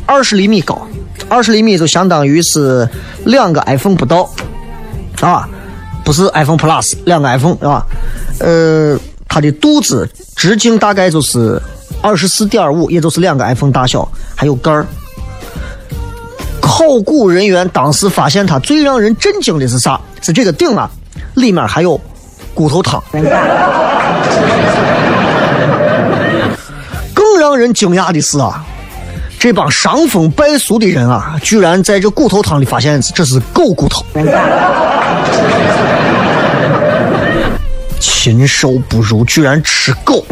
[0.05, 0.87] 二十厘米高，
[1.29, 2.89] 二十厘米就相当于是
[3.25, 4.29] 两个 iPhone 不到，
[5.21, 5.47] 啊，
[6.03, 7.85] 不是 iPhone Plus，两个 iPhone 是吧？
[8.39, 11.61] 呃，它的肚子直径大概就是
[12.01, 14.85] 二十四点五，也就是两个 iPhone 大小，还有盖儿。
[16.59, 19.99] 考古人员当时发现，它最让人震惊的是啥？
[20.21, 20.89] 是这个鼎啊，
[21.35, 21.99] 里面还有
[22.53, 23.03] 骨头汤。
[27.13, 28.63] 更让人惊讶的是啊，
[29.39, 34.03] 这帮伤风败俗的人啊，居然在这骨头汤里发现这是狗骨头。
[37.99, 40.23] 禽兽不如，居然吃狗。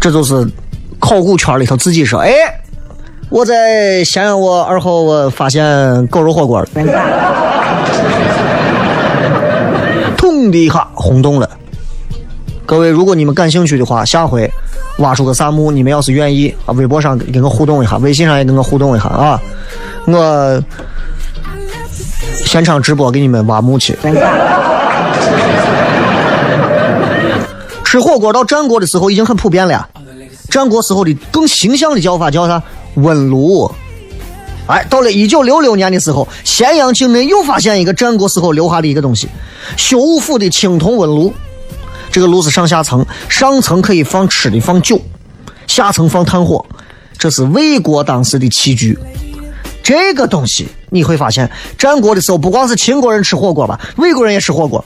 [0.00, 0.48] 这就是。
[1.00, 2.32] 考古圈里头自己说：“哎，
[3.30, 6.68] 我在咸阳，我二号我发现狗肉火锅了，
[10.16, 11.48] 痛的一下轰动了。
[12.66, 14.50] 各位，如果你们感兴趣的话，下回
[14.98, 19.40] 挖出个啥墓，你们要是愿意啊，微博上跟我互动一下，微信上也跟我互动一下啊，
[20.06, 20.62] 我
[22.44, 23.96] 现场直播给你们挖墓去。
[27.84, 29.88] 吃火锅到战国的时候已经很普遍了。”
[30.50, 32.62] 战国时候的更形象的叫法叫啥？
[32.94, 33.70] 温炉。
[34.66, 39.28] 哎，到了一九六六年的时候，咸阳境内又发现一个战国时候留下的一个东西——
[39.76, 41.32] 修武府的青铜温炉。
[42.10, 45.00] 这个炉是上下层，上层可以放吃的、放酒，
[45.66, 46.64] 下层放炭火。
[47.18, 48.98] 这是魏国当时的器具。
[49.82, 54.84] 这个东西你会发现，战国的时候不光是秦国人吃火锅吧，魏国人也吃火锅。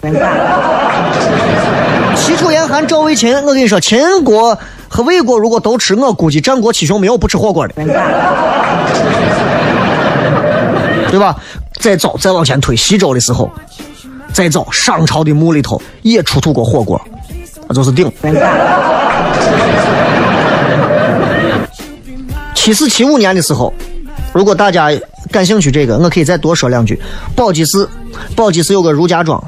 [2.15, 4.59] 齐楚燕韩赵魏秦，我跟你说，秦国。
[4.89, 7.73] 和魏国如果都吃，我估计战国七雄没有不吃火锅的，
[11.11, 11.35] 对吧？
[11.81, 13.51] 再早再往前推，西周的时候，
[14.33, 17.01] 再早商朝的墓里头也出土过火锅，
[17.68, 18.11] 那就是鼎。
[22.55, 23.73] 七四七五年的时候，
[24.33, 24.88] 如果大家
[25.31, 26.99] 感兴趣这个，我可以再多说两句。
[27.35, 27.88] 宝鸡市，
[28.37, 29.42] 宝鸡市有个儒家庄，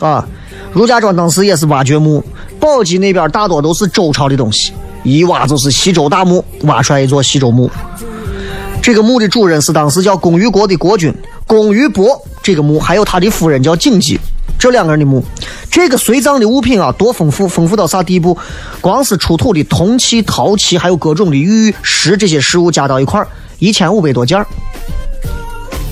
[0.00, 0.26] 啊，
[0.72, 2.22] 儒家庄当时也是挖掘墓。
[2.58, 4.72] 宝鸡那边大多都是周朝的东西，
[5.04, 7.70] 一挖就是西周大墓，挖出来一座西周墓。
[8.82, 11.14] 这个墓的主人是当时叫龚于国的国君
[11.46, 14.18] 龚于伯，这个墓还有他的夫人叫景姬，
[14.58, 15.22] 这两个人的墓。
[15.70, 18.38] 这个随葬的物品啊，多丰富，丰富到啥地步？
[18.80, 24.46] 光是出土的铜器、陶器，还有各种的玉石这些实物加到一块儿，一千五百多件儿。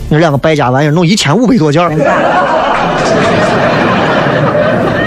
[0.08, 1.90] 那两个败家玩意儿弄一千五百多件儿。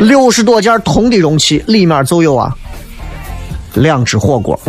[0.02, 2.54] 六十多件铜的容器，里面就有啊
[3.74, 4.60] 两只火锅，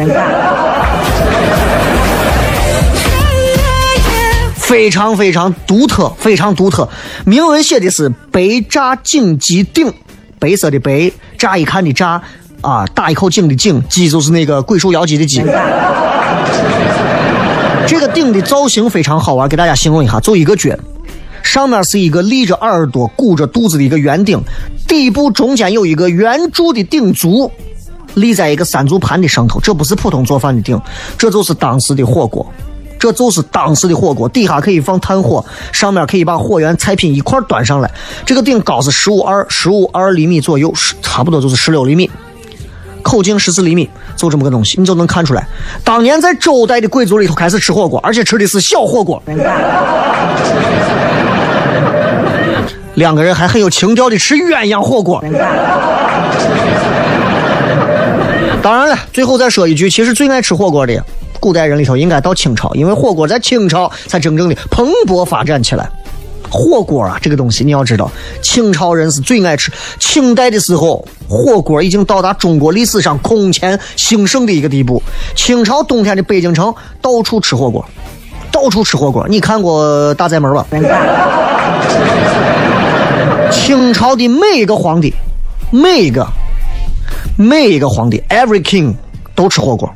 [4.71, 6.89] 非常非常独特，非常独特。
[7.27, 9.93] 铭文写的是“白炸井鸡顶”，
[10.39, 12.23] 白色的白，乍一看的炸
[12.61, 15.43] 啊，打一口井的井，鸡就是那个鬼手妖姬的鸡。
[17.85, 20.79] 这个鼎的造型非常好玩，给大家形容一下，就一个撅。
[21.43, 24.41] 上面是一个立着耳朵、鼓着肚子的一个圆顶，
[24.87, 27.51] 底部中间有一个圆柱的鼎足，
[28.14, 29.59] 立在一个三足盘的上头。
[29.59, 30.81] 这不是普通做饭的鼎，
[31.18, 32.47] 这就是当时的火锅。
[33.01, 35.42] 这就是当时的火锅，底下可以放炭火，
[35.72, 37.90] 上面可以把货源菜品一块端上来。
[38.26, 40.70] 这个顶高是十五二十五二厘米左右，
[41.01, 42.11] 差不多就是十六厘米，
[43.03, 45.48] 口径十四厘米，就这么个东西，你就能看出来，
[45.82, 49.20] 当年在周代的贵族里头开始吃火锅，而且吃的是小火锅。
[52.96, 55.24] 两个人还很有情调的吃鸳鸯火锅。
[58.62, 61.03] 当然了，最后再说一句，其实最爱吃火锅的
[61.41, 65.88] 古代人里头应该到清朝，因为火锅在清朝才真正的蓬勃发展起来。
[66.53, 68.11] 火锅啊，这个东西你要知道，
[68.43, 69.70] 清朝人是最爱吃。
[70.01, 75.01] 清代的时候，火锅已经到达中国历史上空前兴盛的一个地步。
[75.36, 77.84] 清朝冬天的北京城到处吃火锅，
[78.51, 79.24] 到处吃火锅。
[79.28, 80.66] 你看过《大宅门》吧？
[83.53, 85.14] 清朝的每一个皇帝，
[85.70, 86.26] 每一个
[87.36, 88.93] 每一个皇帝，every king
[89.36, 89.88] 都吃火锅。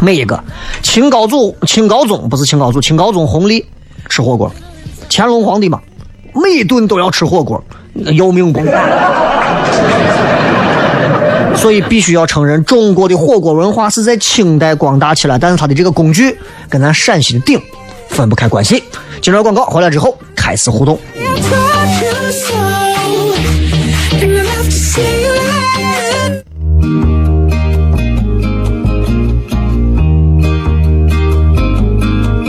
[0.00, 0.42] 每一个
[0.82, 3.64] 清高祖、清高宗不是清高祖，清高宗弘历
[4.08, 4.52] 吃火锅。
[5.08, 5.80] 乾隆皇帝嘛，
[6.34, 7.62] 每顿都要吃火锅，
[8.16, 8.60] 要命不？
[11.56, 16.36] 所以必须要承认，中国的火锅文化是在清代光大起来，但是它的这个工具
[16.68, 17.60] 跟咱陕西的鼎
[18.08, 18.82] 分不开关系。
[19.22, 20.98] 进入广告回来之后，开始互动。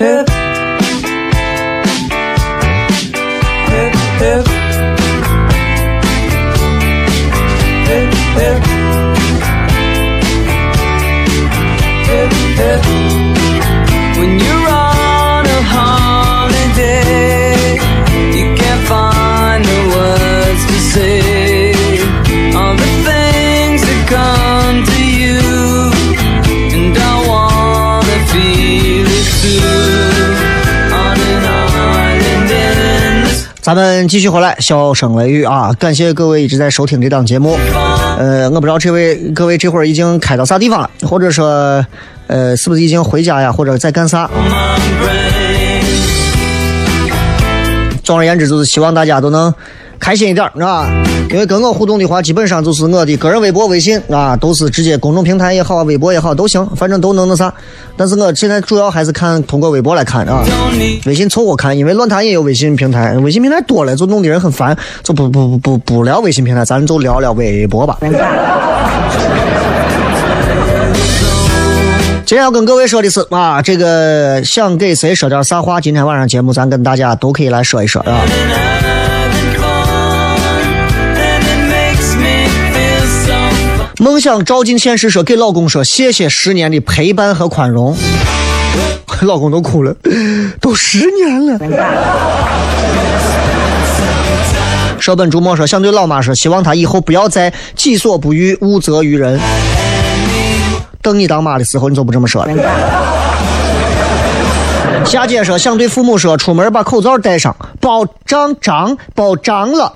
[0.00, 0.30] Hip, hip.
[3.68, 4.46] Hip, hip.
[8.38, 8.69] Hip,
[33.70, 35.72] 咱们继续回来，笑声雷雨啊！
[35.78, 37.56] 感谢各位一直在收听这档节目。
[38.18, 41.86] 呃，我不知道这位各位这会儿已经开到啥地方了，或者说，
[42.26, 44.28] 呃，是不是已经回家呀，或者在干啥？
[48.02, 49.54] 总而言之，就是希望大家都能
[50.00, 50.90] 开心一点儿啊！
[51.30, 57.52] 因为跟我互动的话，基本上就是我的个人微博、微信啊，都是直接公众平台也好，微博也好都行，反正都能那啥。
[57.96, 60.42] 但是我现在主要还是看通过微博来看啊，
[61.06, 67.98] 微信凑合看，因为论坛也有微信平台，微信平台多了就弄得人很烦，就不不不不不聊微信平台，咱就聊聊微博吧。
[72.26, 78.22] 今天要跟各位说的是啊，这个想给谁说点啥话，今天晚上节目咱跟大家都可以来说一说啊。
[84.10, 87.96] 梦想照进现实说，给老公说谢谢十年的陪伴和宽容。
[89.22, 89.94] 老公都哭了，
[90.60, 91.56] 都十年了。
[94.98, 99.38] 舍本逐末说，想对老妈说，希望她以后不要再己所不欲，勿责于人。
[101.00, 102.52] 等你当妈的时候，你就不这么说了。
[105.04, 109.94] 夏姐说，想对父母说，出门把口罩戴上，保障脏，保脏了。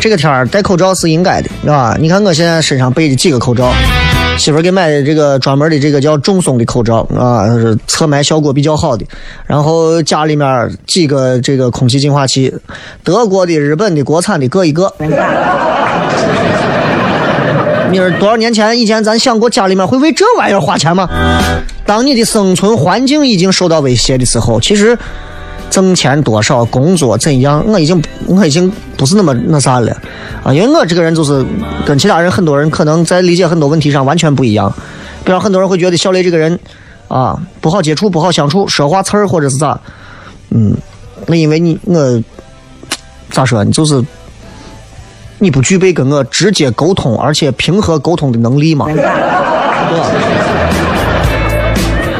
[0.00, 1.96] 这个天儿戴口罩是应该的，是吧？
[1.98, 3.72] 你看我现在身上背的几个口罩，
[4.38, 9.04] 媳妇给买的这个专门的这个叫中松的口罩啊，是侧霾效果比较好的。
[9.46, 12.54] 然后家里面几个这个空气净化器，
[13.02, 14.92] 德国的、日本的、国产的各一个。
[17.90, 21.08] 你说多少年前以前咱想过家里面会为这玩意儿花钱吗？
[21.86, 24.96] 当你的生存环境已经受到威胁的时候，其实
[25.70, 29.96] 挣钱多少、工作怎样，我已经我已经不是那么那啥了
[30.42, 30.52] 啊！
[30.52, 31.44] 因为我这个人就是
[31.86, 34.72] 跟其他人很多人可能在理解很多问题上完全不一样。
[35.24, 36.58] 比方很多人会觉得小雷这个人
[37.08, 39.78] 啊不好接触、不好相处，说话刺儿或者是咋，
[40.50, 40.76] 嗯，
[41.26, 42.22] 那因为你我
[43.30, 44.04] 咋说，你就是。
[45.40, 49.14] 你不具备跟我直接沟通而且平和沟通的能力嘛，对吧？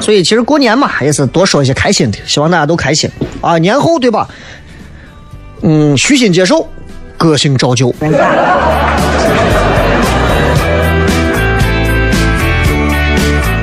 [0.08, 3.10] 所以其实过年嘛，也是多说一些开心的，希望大家都开心
[3.42, 3.58] 啊。
[3.58, 4.26] 年后对吧？
[5.60, 6.66] 嗯，虚心接受
[7.18, 7.94] 个性照旧。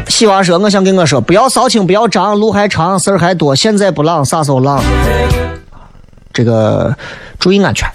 [0.07, 4.79] 西娃说：“我想跟我说，不要骚情，不要张，路还长，事儿还多，现在不浪，啥时候浪？
[6.31, 6.95] 这个
[7.39, 7.89] 注意安全。”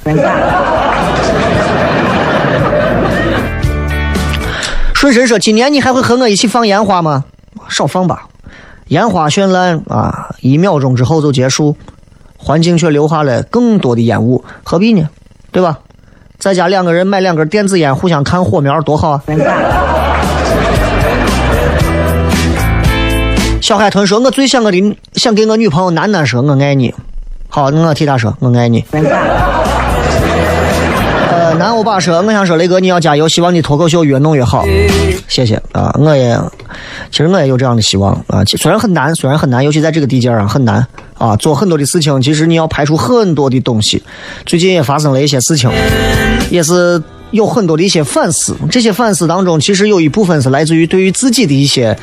[4.93, 7.27] 顺神说：“今年你还会和我一起放烟花吗？
[7.69, 8.25] 少放吧，
[8.91, 11.77] 烟花绚烂啊，一秒钟之后就结束，
[12.37, 15.09] 环境却留下了更多的烟雾，何必呢？
[15.53, 15.79] 对吧？
[16.39, 19.23] 在家两个人买两根电子烟，互相看火苗，多好啊！”
[23.63, 26.93] 小海豚说：“我最想我的想给我女朋友楠楠说，我爱你。”
[27.49, 28.85] 好，我替她说，我爱你。
[31.31, 34.65] 呃，男欧巴说：“我想说，雷哥你要加油，希望你脱口秀越弄越好。”
[35.29, 36.37] 谢谢啊，我也，
[37.11, 38.45] 其实我也有这样的希望啊。
[38.45, 40.87] 虽然很难，虽然很难，尤其在这个地界上很难
[41.19, 41.37] 啊。
[41.37, 44.03] 做很多的事情，其实你要排除很多的东西。
[44.47, 45.71] 最近也发生了一些事情，
[46.51, 47.03] 也是。
[47.33, 51.97] 有很多的一些反思，这些反思当中，其实有一部分是来自于对于自己的一些，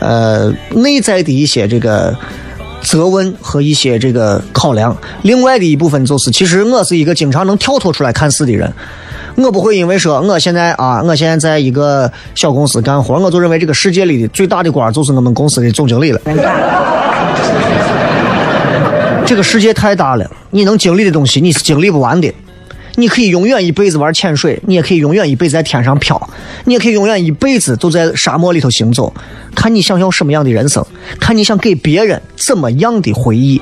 [0.00, 2.12] 呃，内在的一些这个
[2.82, 4.96] 责问和一些这个考量。
[5.22, 8.72] 另外的一部分就是，其实我是一个经常能跳脱出来看事的人，
[9.36, 16.20] 我不会因为说我现在啊，我现在在一个小公司干活，我就认为这个世界里的最大的官就是我们公司的总经理了。
[19.24, 22.32] 这个世界太大了，你能经历的东西你是经历不完的。
[22.96, 26.28] 你可以永远一辈子玩潜水，你也可以永远一辈子在天上飘，
[26.66, 29.10] 你也可以永远一辈子都在沙漠里头行走。
[29.54, 30.84] 看你想要什么样的人生，
[31.18, 33.58] 看你想给别人怎么样的回忆。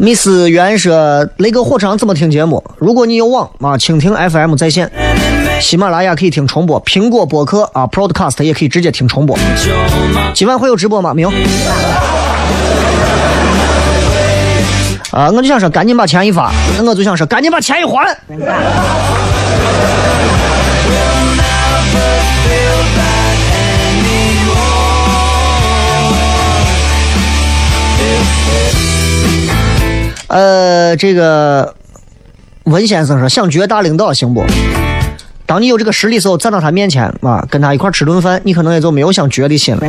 [0.00, 2.64] Miss 袁说：“雷哥火车上怎么听节目？
[2.78, 4.90] 如果你有网啊，蜻蜓 FM 在线，
[5.60, 9.38] 喜马拉雅可以听重播，苹果播客啊，Podcast 也可以直接听重播。
[10.32, 11.12] 今晚会有直播吗？
[11.12, 11.30] 没有。”
[15.12, 16.50] 啊，我就想说，赶紧把钱一发；
[16.82, 18.16] 我就想说，赶紧把钱一还。
[30.30, 31.74] 呃，这个
[32.62, 34.44] 文先生说，想绝大领导行不？
[35.44, 39.82] 当你有这个实力时候，站到他面前啊，跟他一块吃顿饭，你可能也就没有想绝的心了。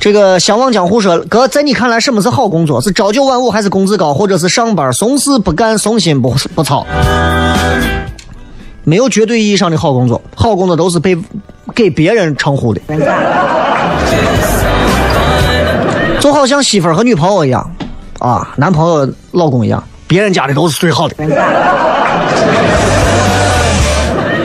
[0.00, 2.80] 这个相忘江湖说哥，在你看来什么是好工作？
[2.80, 6.86] 是朝九晚五，还是工资高，或者是上班怂事不干，怂心不不操？
[8.88, 11.14] 没有绝对意义上的好工作，好工作都是被
[11.74, 12.80] 给别人称呼的。
[16.18, 17.70] 就好像媳妇儿和女朋友一样，
[18.18, 21.14] 啊，男朋友、老公一样，别人家的都是最好的。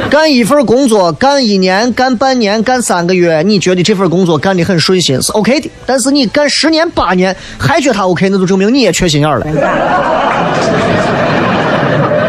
[0.10, 5.72] 干一份工作，干一年、干半年、干三个月，你觉得这份工作干得很顺心是 OK 的。
[5.86, 9.48] 但是你干十年八年还觉得他 OK，那就证明你也缺心眼了。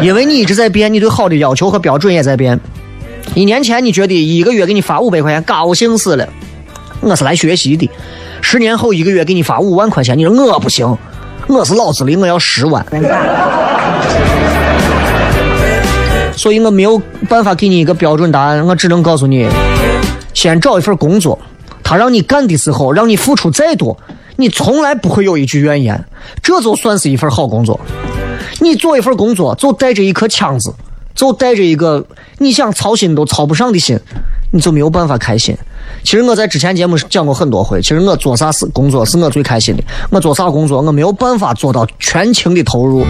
[0.01, 2.59] 因为你一直在变，你对好的要求和标准也在变。
[3.33, 6.27] 一年前你觉得一个月给你发五百块钱高兴死了，
[7.01, 7.89] 我是来学习的。
[8.41, 10.97] 十年后一个月给你发五万块钱，你说我不行，
[11.47, 12.85] 我是老子的，我要十万。
[16.37, 19.47] 所以我没有办法给你一个标准答案，我只能告诉你，
[20.33, 21.39] 先找一份工作，
[21.81, 23.97] 他让你干的时候，让你付出再多，
[24.35, 26.05] 你从来不会有一句怨言，
[26.43, 27.79] 这就算是一份好工作。
[28.65, 30.73] 你做一份工作，就带着一颗枪子，
[31.13, 32.03] 就带着一个
[32.39, 33.97] 你想操心都操不上的心，
[34.51, 35.55] 你就没有办法开心。
[36.03, 39.83] 其实我在之前节目讲过很多回，其实我做啥事工作是我最开心的。
[40.09, 43.05] 我做啥工作，我没有办法做到全情的投入。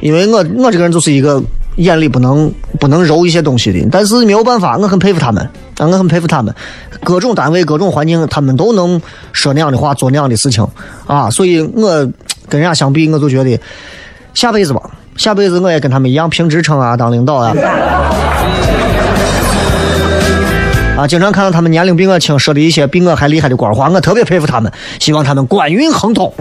[0.00, 1.42] 因为我我这个人就是一个
[1.76, 5.44] 眼里不能不能揉一些东西的，但是没有办法，我很佩服他们，
[5.76, 6.54] 啊，我很佩服他们，
[7.04, 9.00] 各种单位各种环境，他们都能
[9.32, 10.66] 说那样的话，做那样的事情，
[11.06, 12.10] 啊，所以我
[12.50, 13.58] 跟人家相比，我就觉得
[14.34, 14.82] 下辈子吧，
[15.16, 17.54] 下辈子我也跟他们一样评职称啊，当领导啊，
[20.98, 26.34] 啊，经常看到他们年龄比我轻，说的一些比我还厉害的官话，我特别佩服他们，希望他们官运亨通。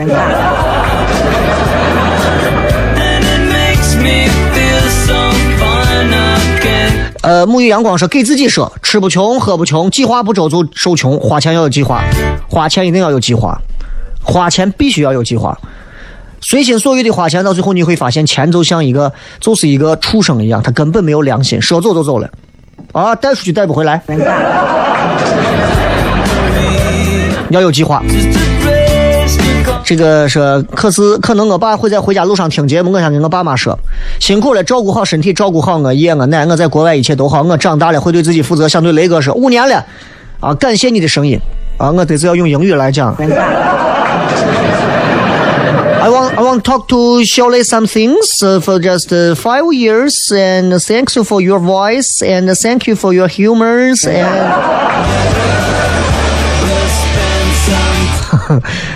[7.22, 11.20] 呃，沐浴阳光说给自己说，吃不穷，喝不穷，计划不周就受穷。
[11.20, 12.02] 花钱要有计划，
[12.50, 13.60] 花钱一定要有计划，
[14.24, 15.56] 花钱必须要有计划。
[16.42, 22.30] 随心所欲的花钱，到最后你会发现，钱就像一个，就是一个畜生一样，他根本没有良心，说走就走了，
[22.92, 24.02] 啊，带出去带不回来。
[27.50, 28.02] 要有计划。
[29.84, 33.78] 这个说，可是可能我爸会在回家路上听节目，我想跟我爸妈说，
[34.20, 38.68] 辛苦了，照顾好身体，照顾好我爷我奶，我在国外一切都好，我长大了会对自己负责。
[38.68, 39.84] 想对雷哥说，五年了，
[40.40, 41.40] 啊，感谢你的声音，
[41.78, 43.16] 啊，我这次要用英语来讲。
[46.02, 51.24] I want I want talk to Shirley some things for just five years, and thanks you
[51.26, 54.26] for your voice, and thank you for your humors, and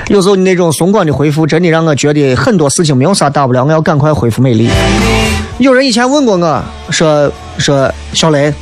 [0.08, 4.70] 有时候你那种松管的回复，真的让我觉得很多事情没有啥大不了，我要赶快恢复美丽。
[5.60, 8.54] 有人以前问过我说说小雷，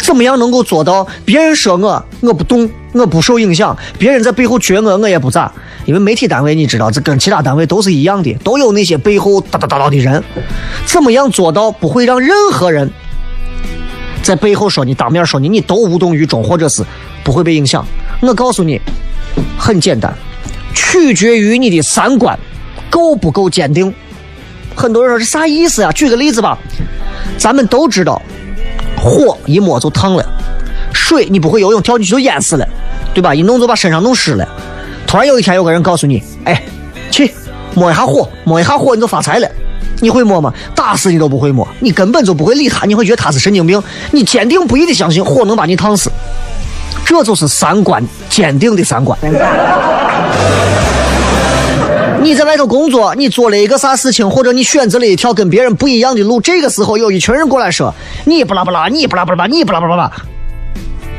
[0.00, 5.52] 怎么样能够做到别人说我我不动，我不受影响，别人在背后撅我我也不咋？
[5.84, 10.22] 因为媒体单位你知道，这跟其他单位都是一样的，都有那些背后哒哒哒哒的人。
[10.86, 12.90] 怎么样做到不会让任何人
[14.22, 16.84] 在背后说你，当面说你，你都无动于衷，或者是
[17.24, 17.84] 不会被影响？
[18.20, 18.80] 我告诉你，
[19.58, 20.12] 很简单。
[20.74, 22.38] 取决于你的三观
[22.88, 23.92] 够不够坚定。
[24.74, 25.90] 很多人说是啥意思呀？
[25.92, 26.56] 举个例子吧，
[27.36, 28.20] 咱们都知道，
[28.98, 30.24] 火一摸就烫了，
[30.92, 32.66] 水你不会游泳跳进去就淹死了，
[33.14, 33.34] 对吧？
[33.34, 34.46] 一弄就把身上弄湿了。
[35.06, 36.62] 突然有一天有个人告诉你，哎，
[37.10, 37.32] 去
[37.74, 39.48] 摸一下火，摸一下火你就发财了。
[40.00, 40.52] 你会摸吗？
[40.74, 43.82] 打死你都不会摸，你根本就不会理他，你会觉得他是神经病。
[44.12, 46.12] 你坚定不移的相信火能把你烫死，
[47.04, 49.18] 这就是三观坚定的三观。
[52.20, 57.94] 你在外头工作，你做了一个啥事情，或者你选择了一条跟别人不一样的路，这个时候有一群人过来说
[58.24, 60.10] 你不拉不拉，你不拉不拉，你不拉不拉，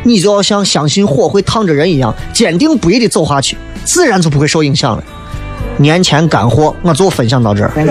[0.03, 5.03] 你就要像相信火会烫着人一样，坚定不移的走下去，自然就不会受影响了。
[5.77, 7.71] 年前干货，我就分享到这儿。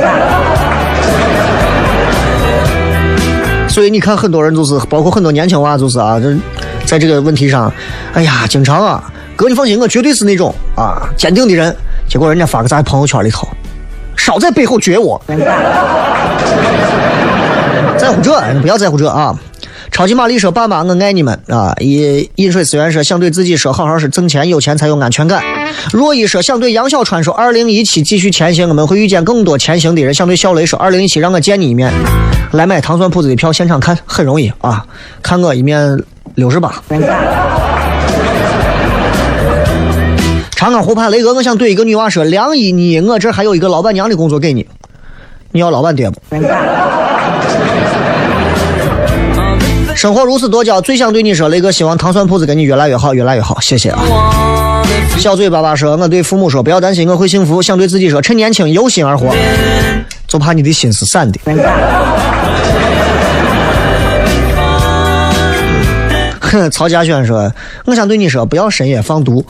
[3.68, 6.36] 所以你看，很多人就是，包括很多年轻娃，就是啊，这
[6.84, 7.72] 在这个问题上，
[8.12, 9.02] 哎呀，经常啊。
[9.34, 11.74] 哥，你放心，我绝对是那种啊坚定的人。
[12.08, 13.46] 结果人家发个在朋友圈里头，
[14.16, 15.20] 少在背后撅我。
[17.98, 19.38] 在乎这，你不要在乎这啊！
[19.90, 25.42] 超级玛丽说：“爸妈，我爱你们啊！”饮饮水思源说：“想对自己说，好好是挣钱，有钱才有安全感。”
[25.92, 31.92] 若一说：“想对杨小川说，二零一七继续前行，我们会遇见更多前行的人。”想对小雷说：“二零一七让我见你一面，
[32.52, 34.84] 来买糖蒜铺子的票，现场看很容易啊，
[35.22, 36.00] 看我一面
[36.36, 36.80] 六十八。”
[40.58, 44.66] 长江湖畔，雷哥，我想对一个女娃说：“梁一妮，我这还有一个老板娘的工作给你，
[45.52, 46.20] 你要老板爹不？”
[49.94, 54.02] 生活如此多娇，最想对你说，雷哥，希望糖蒜铺子跟你越来越好，越来越好，谢谢啊！
[55.16, 59.32] 小嘴巴巴说：“我对父母说，不要担心，我会幸福。”想对自己说：“趁年轻，有心而活，
[60.26, 61.38] 就怕你的心是散的。”
[66.40, 67.48] 哼，曹家轩说
[67.86, 69.46] ：“我想对你说，不要深夜放毒。”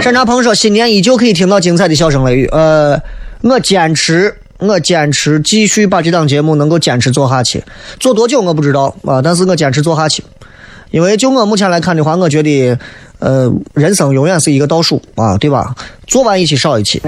[0.00, 2.98] 山茶鹏说：“新年依旧可以听到精彩的笑声雷雨。”呃，
[3.42, 7.62] 我坚持，我坚持继续把这档节目能够坚持做下去。
[7.98, 10.22] 做多久我不知道啊，但是我坚持做下去。
[10.90, 12.78] 因为就我目前来看的话，我觉得，
[13.18, 15.74] 呃，人生永远是一个倒数啊，对吧？
[16.06, 17.02] 做完一期少一期。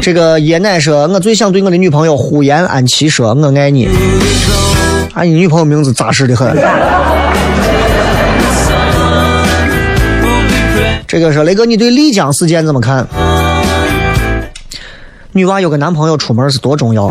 [0.00, 3.88] 这个爷奶说：“我最想对我的女朋友呼延安琪说，我爱你。”
[5.14, 6.56] 啊，你女朋友名字扎实的很。
[11.12, 13.06] 这个说雷哥，你对丽江事件怎么看？
[15.32, 17.10] 女娃有个男朋友出门是多重要？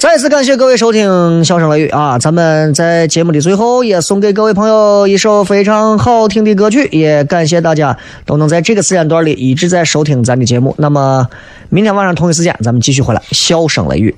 [0.00, 1.08] 再次感谢各位收听
[1.44, 2.18] 《笑声雷雨》啊！
[2.18, 10.74] 咱们在节目的最后也送给各位朋友一首非常好听的歌曲，也感谢大家都能在这个时间段里一直在收听咱的节目。
[10.78, 11.24] 那么
[11.68, 14.12] 明天晚上同一时间，咱们继续回来《笑声雷雨》。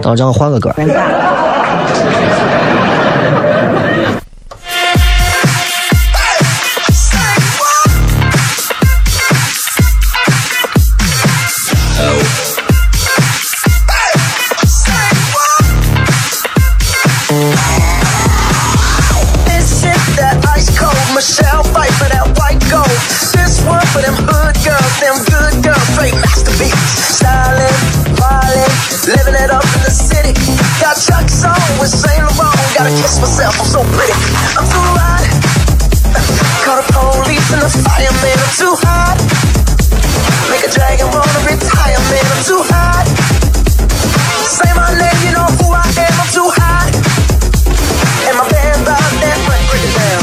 [0.00, 0.72] 等会叫我换个歌。
[32.78, 34.14] Gotta kiss myself, I'm so pretty.
[34.54, 35.26] I'm too hot.
[36.62, 39.18] Call the police and the fireman, I'm too hot.
[40.46, 43.02] Make a dragon wanna retire, man, I'm too hot.
[44.46, 46.94] Say my name, you know who I am, I'm too hot.
[48.30, 50.22] And my band about that, break it down.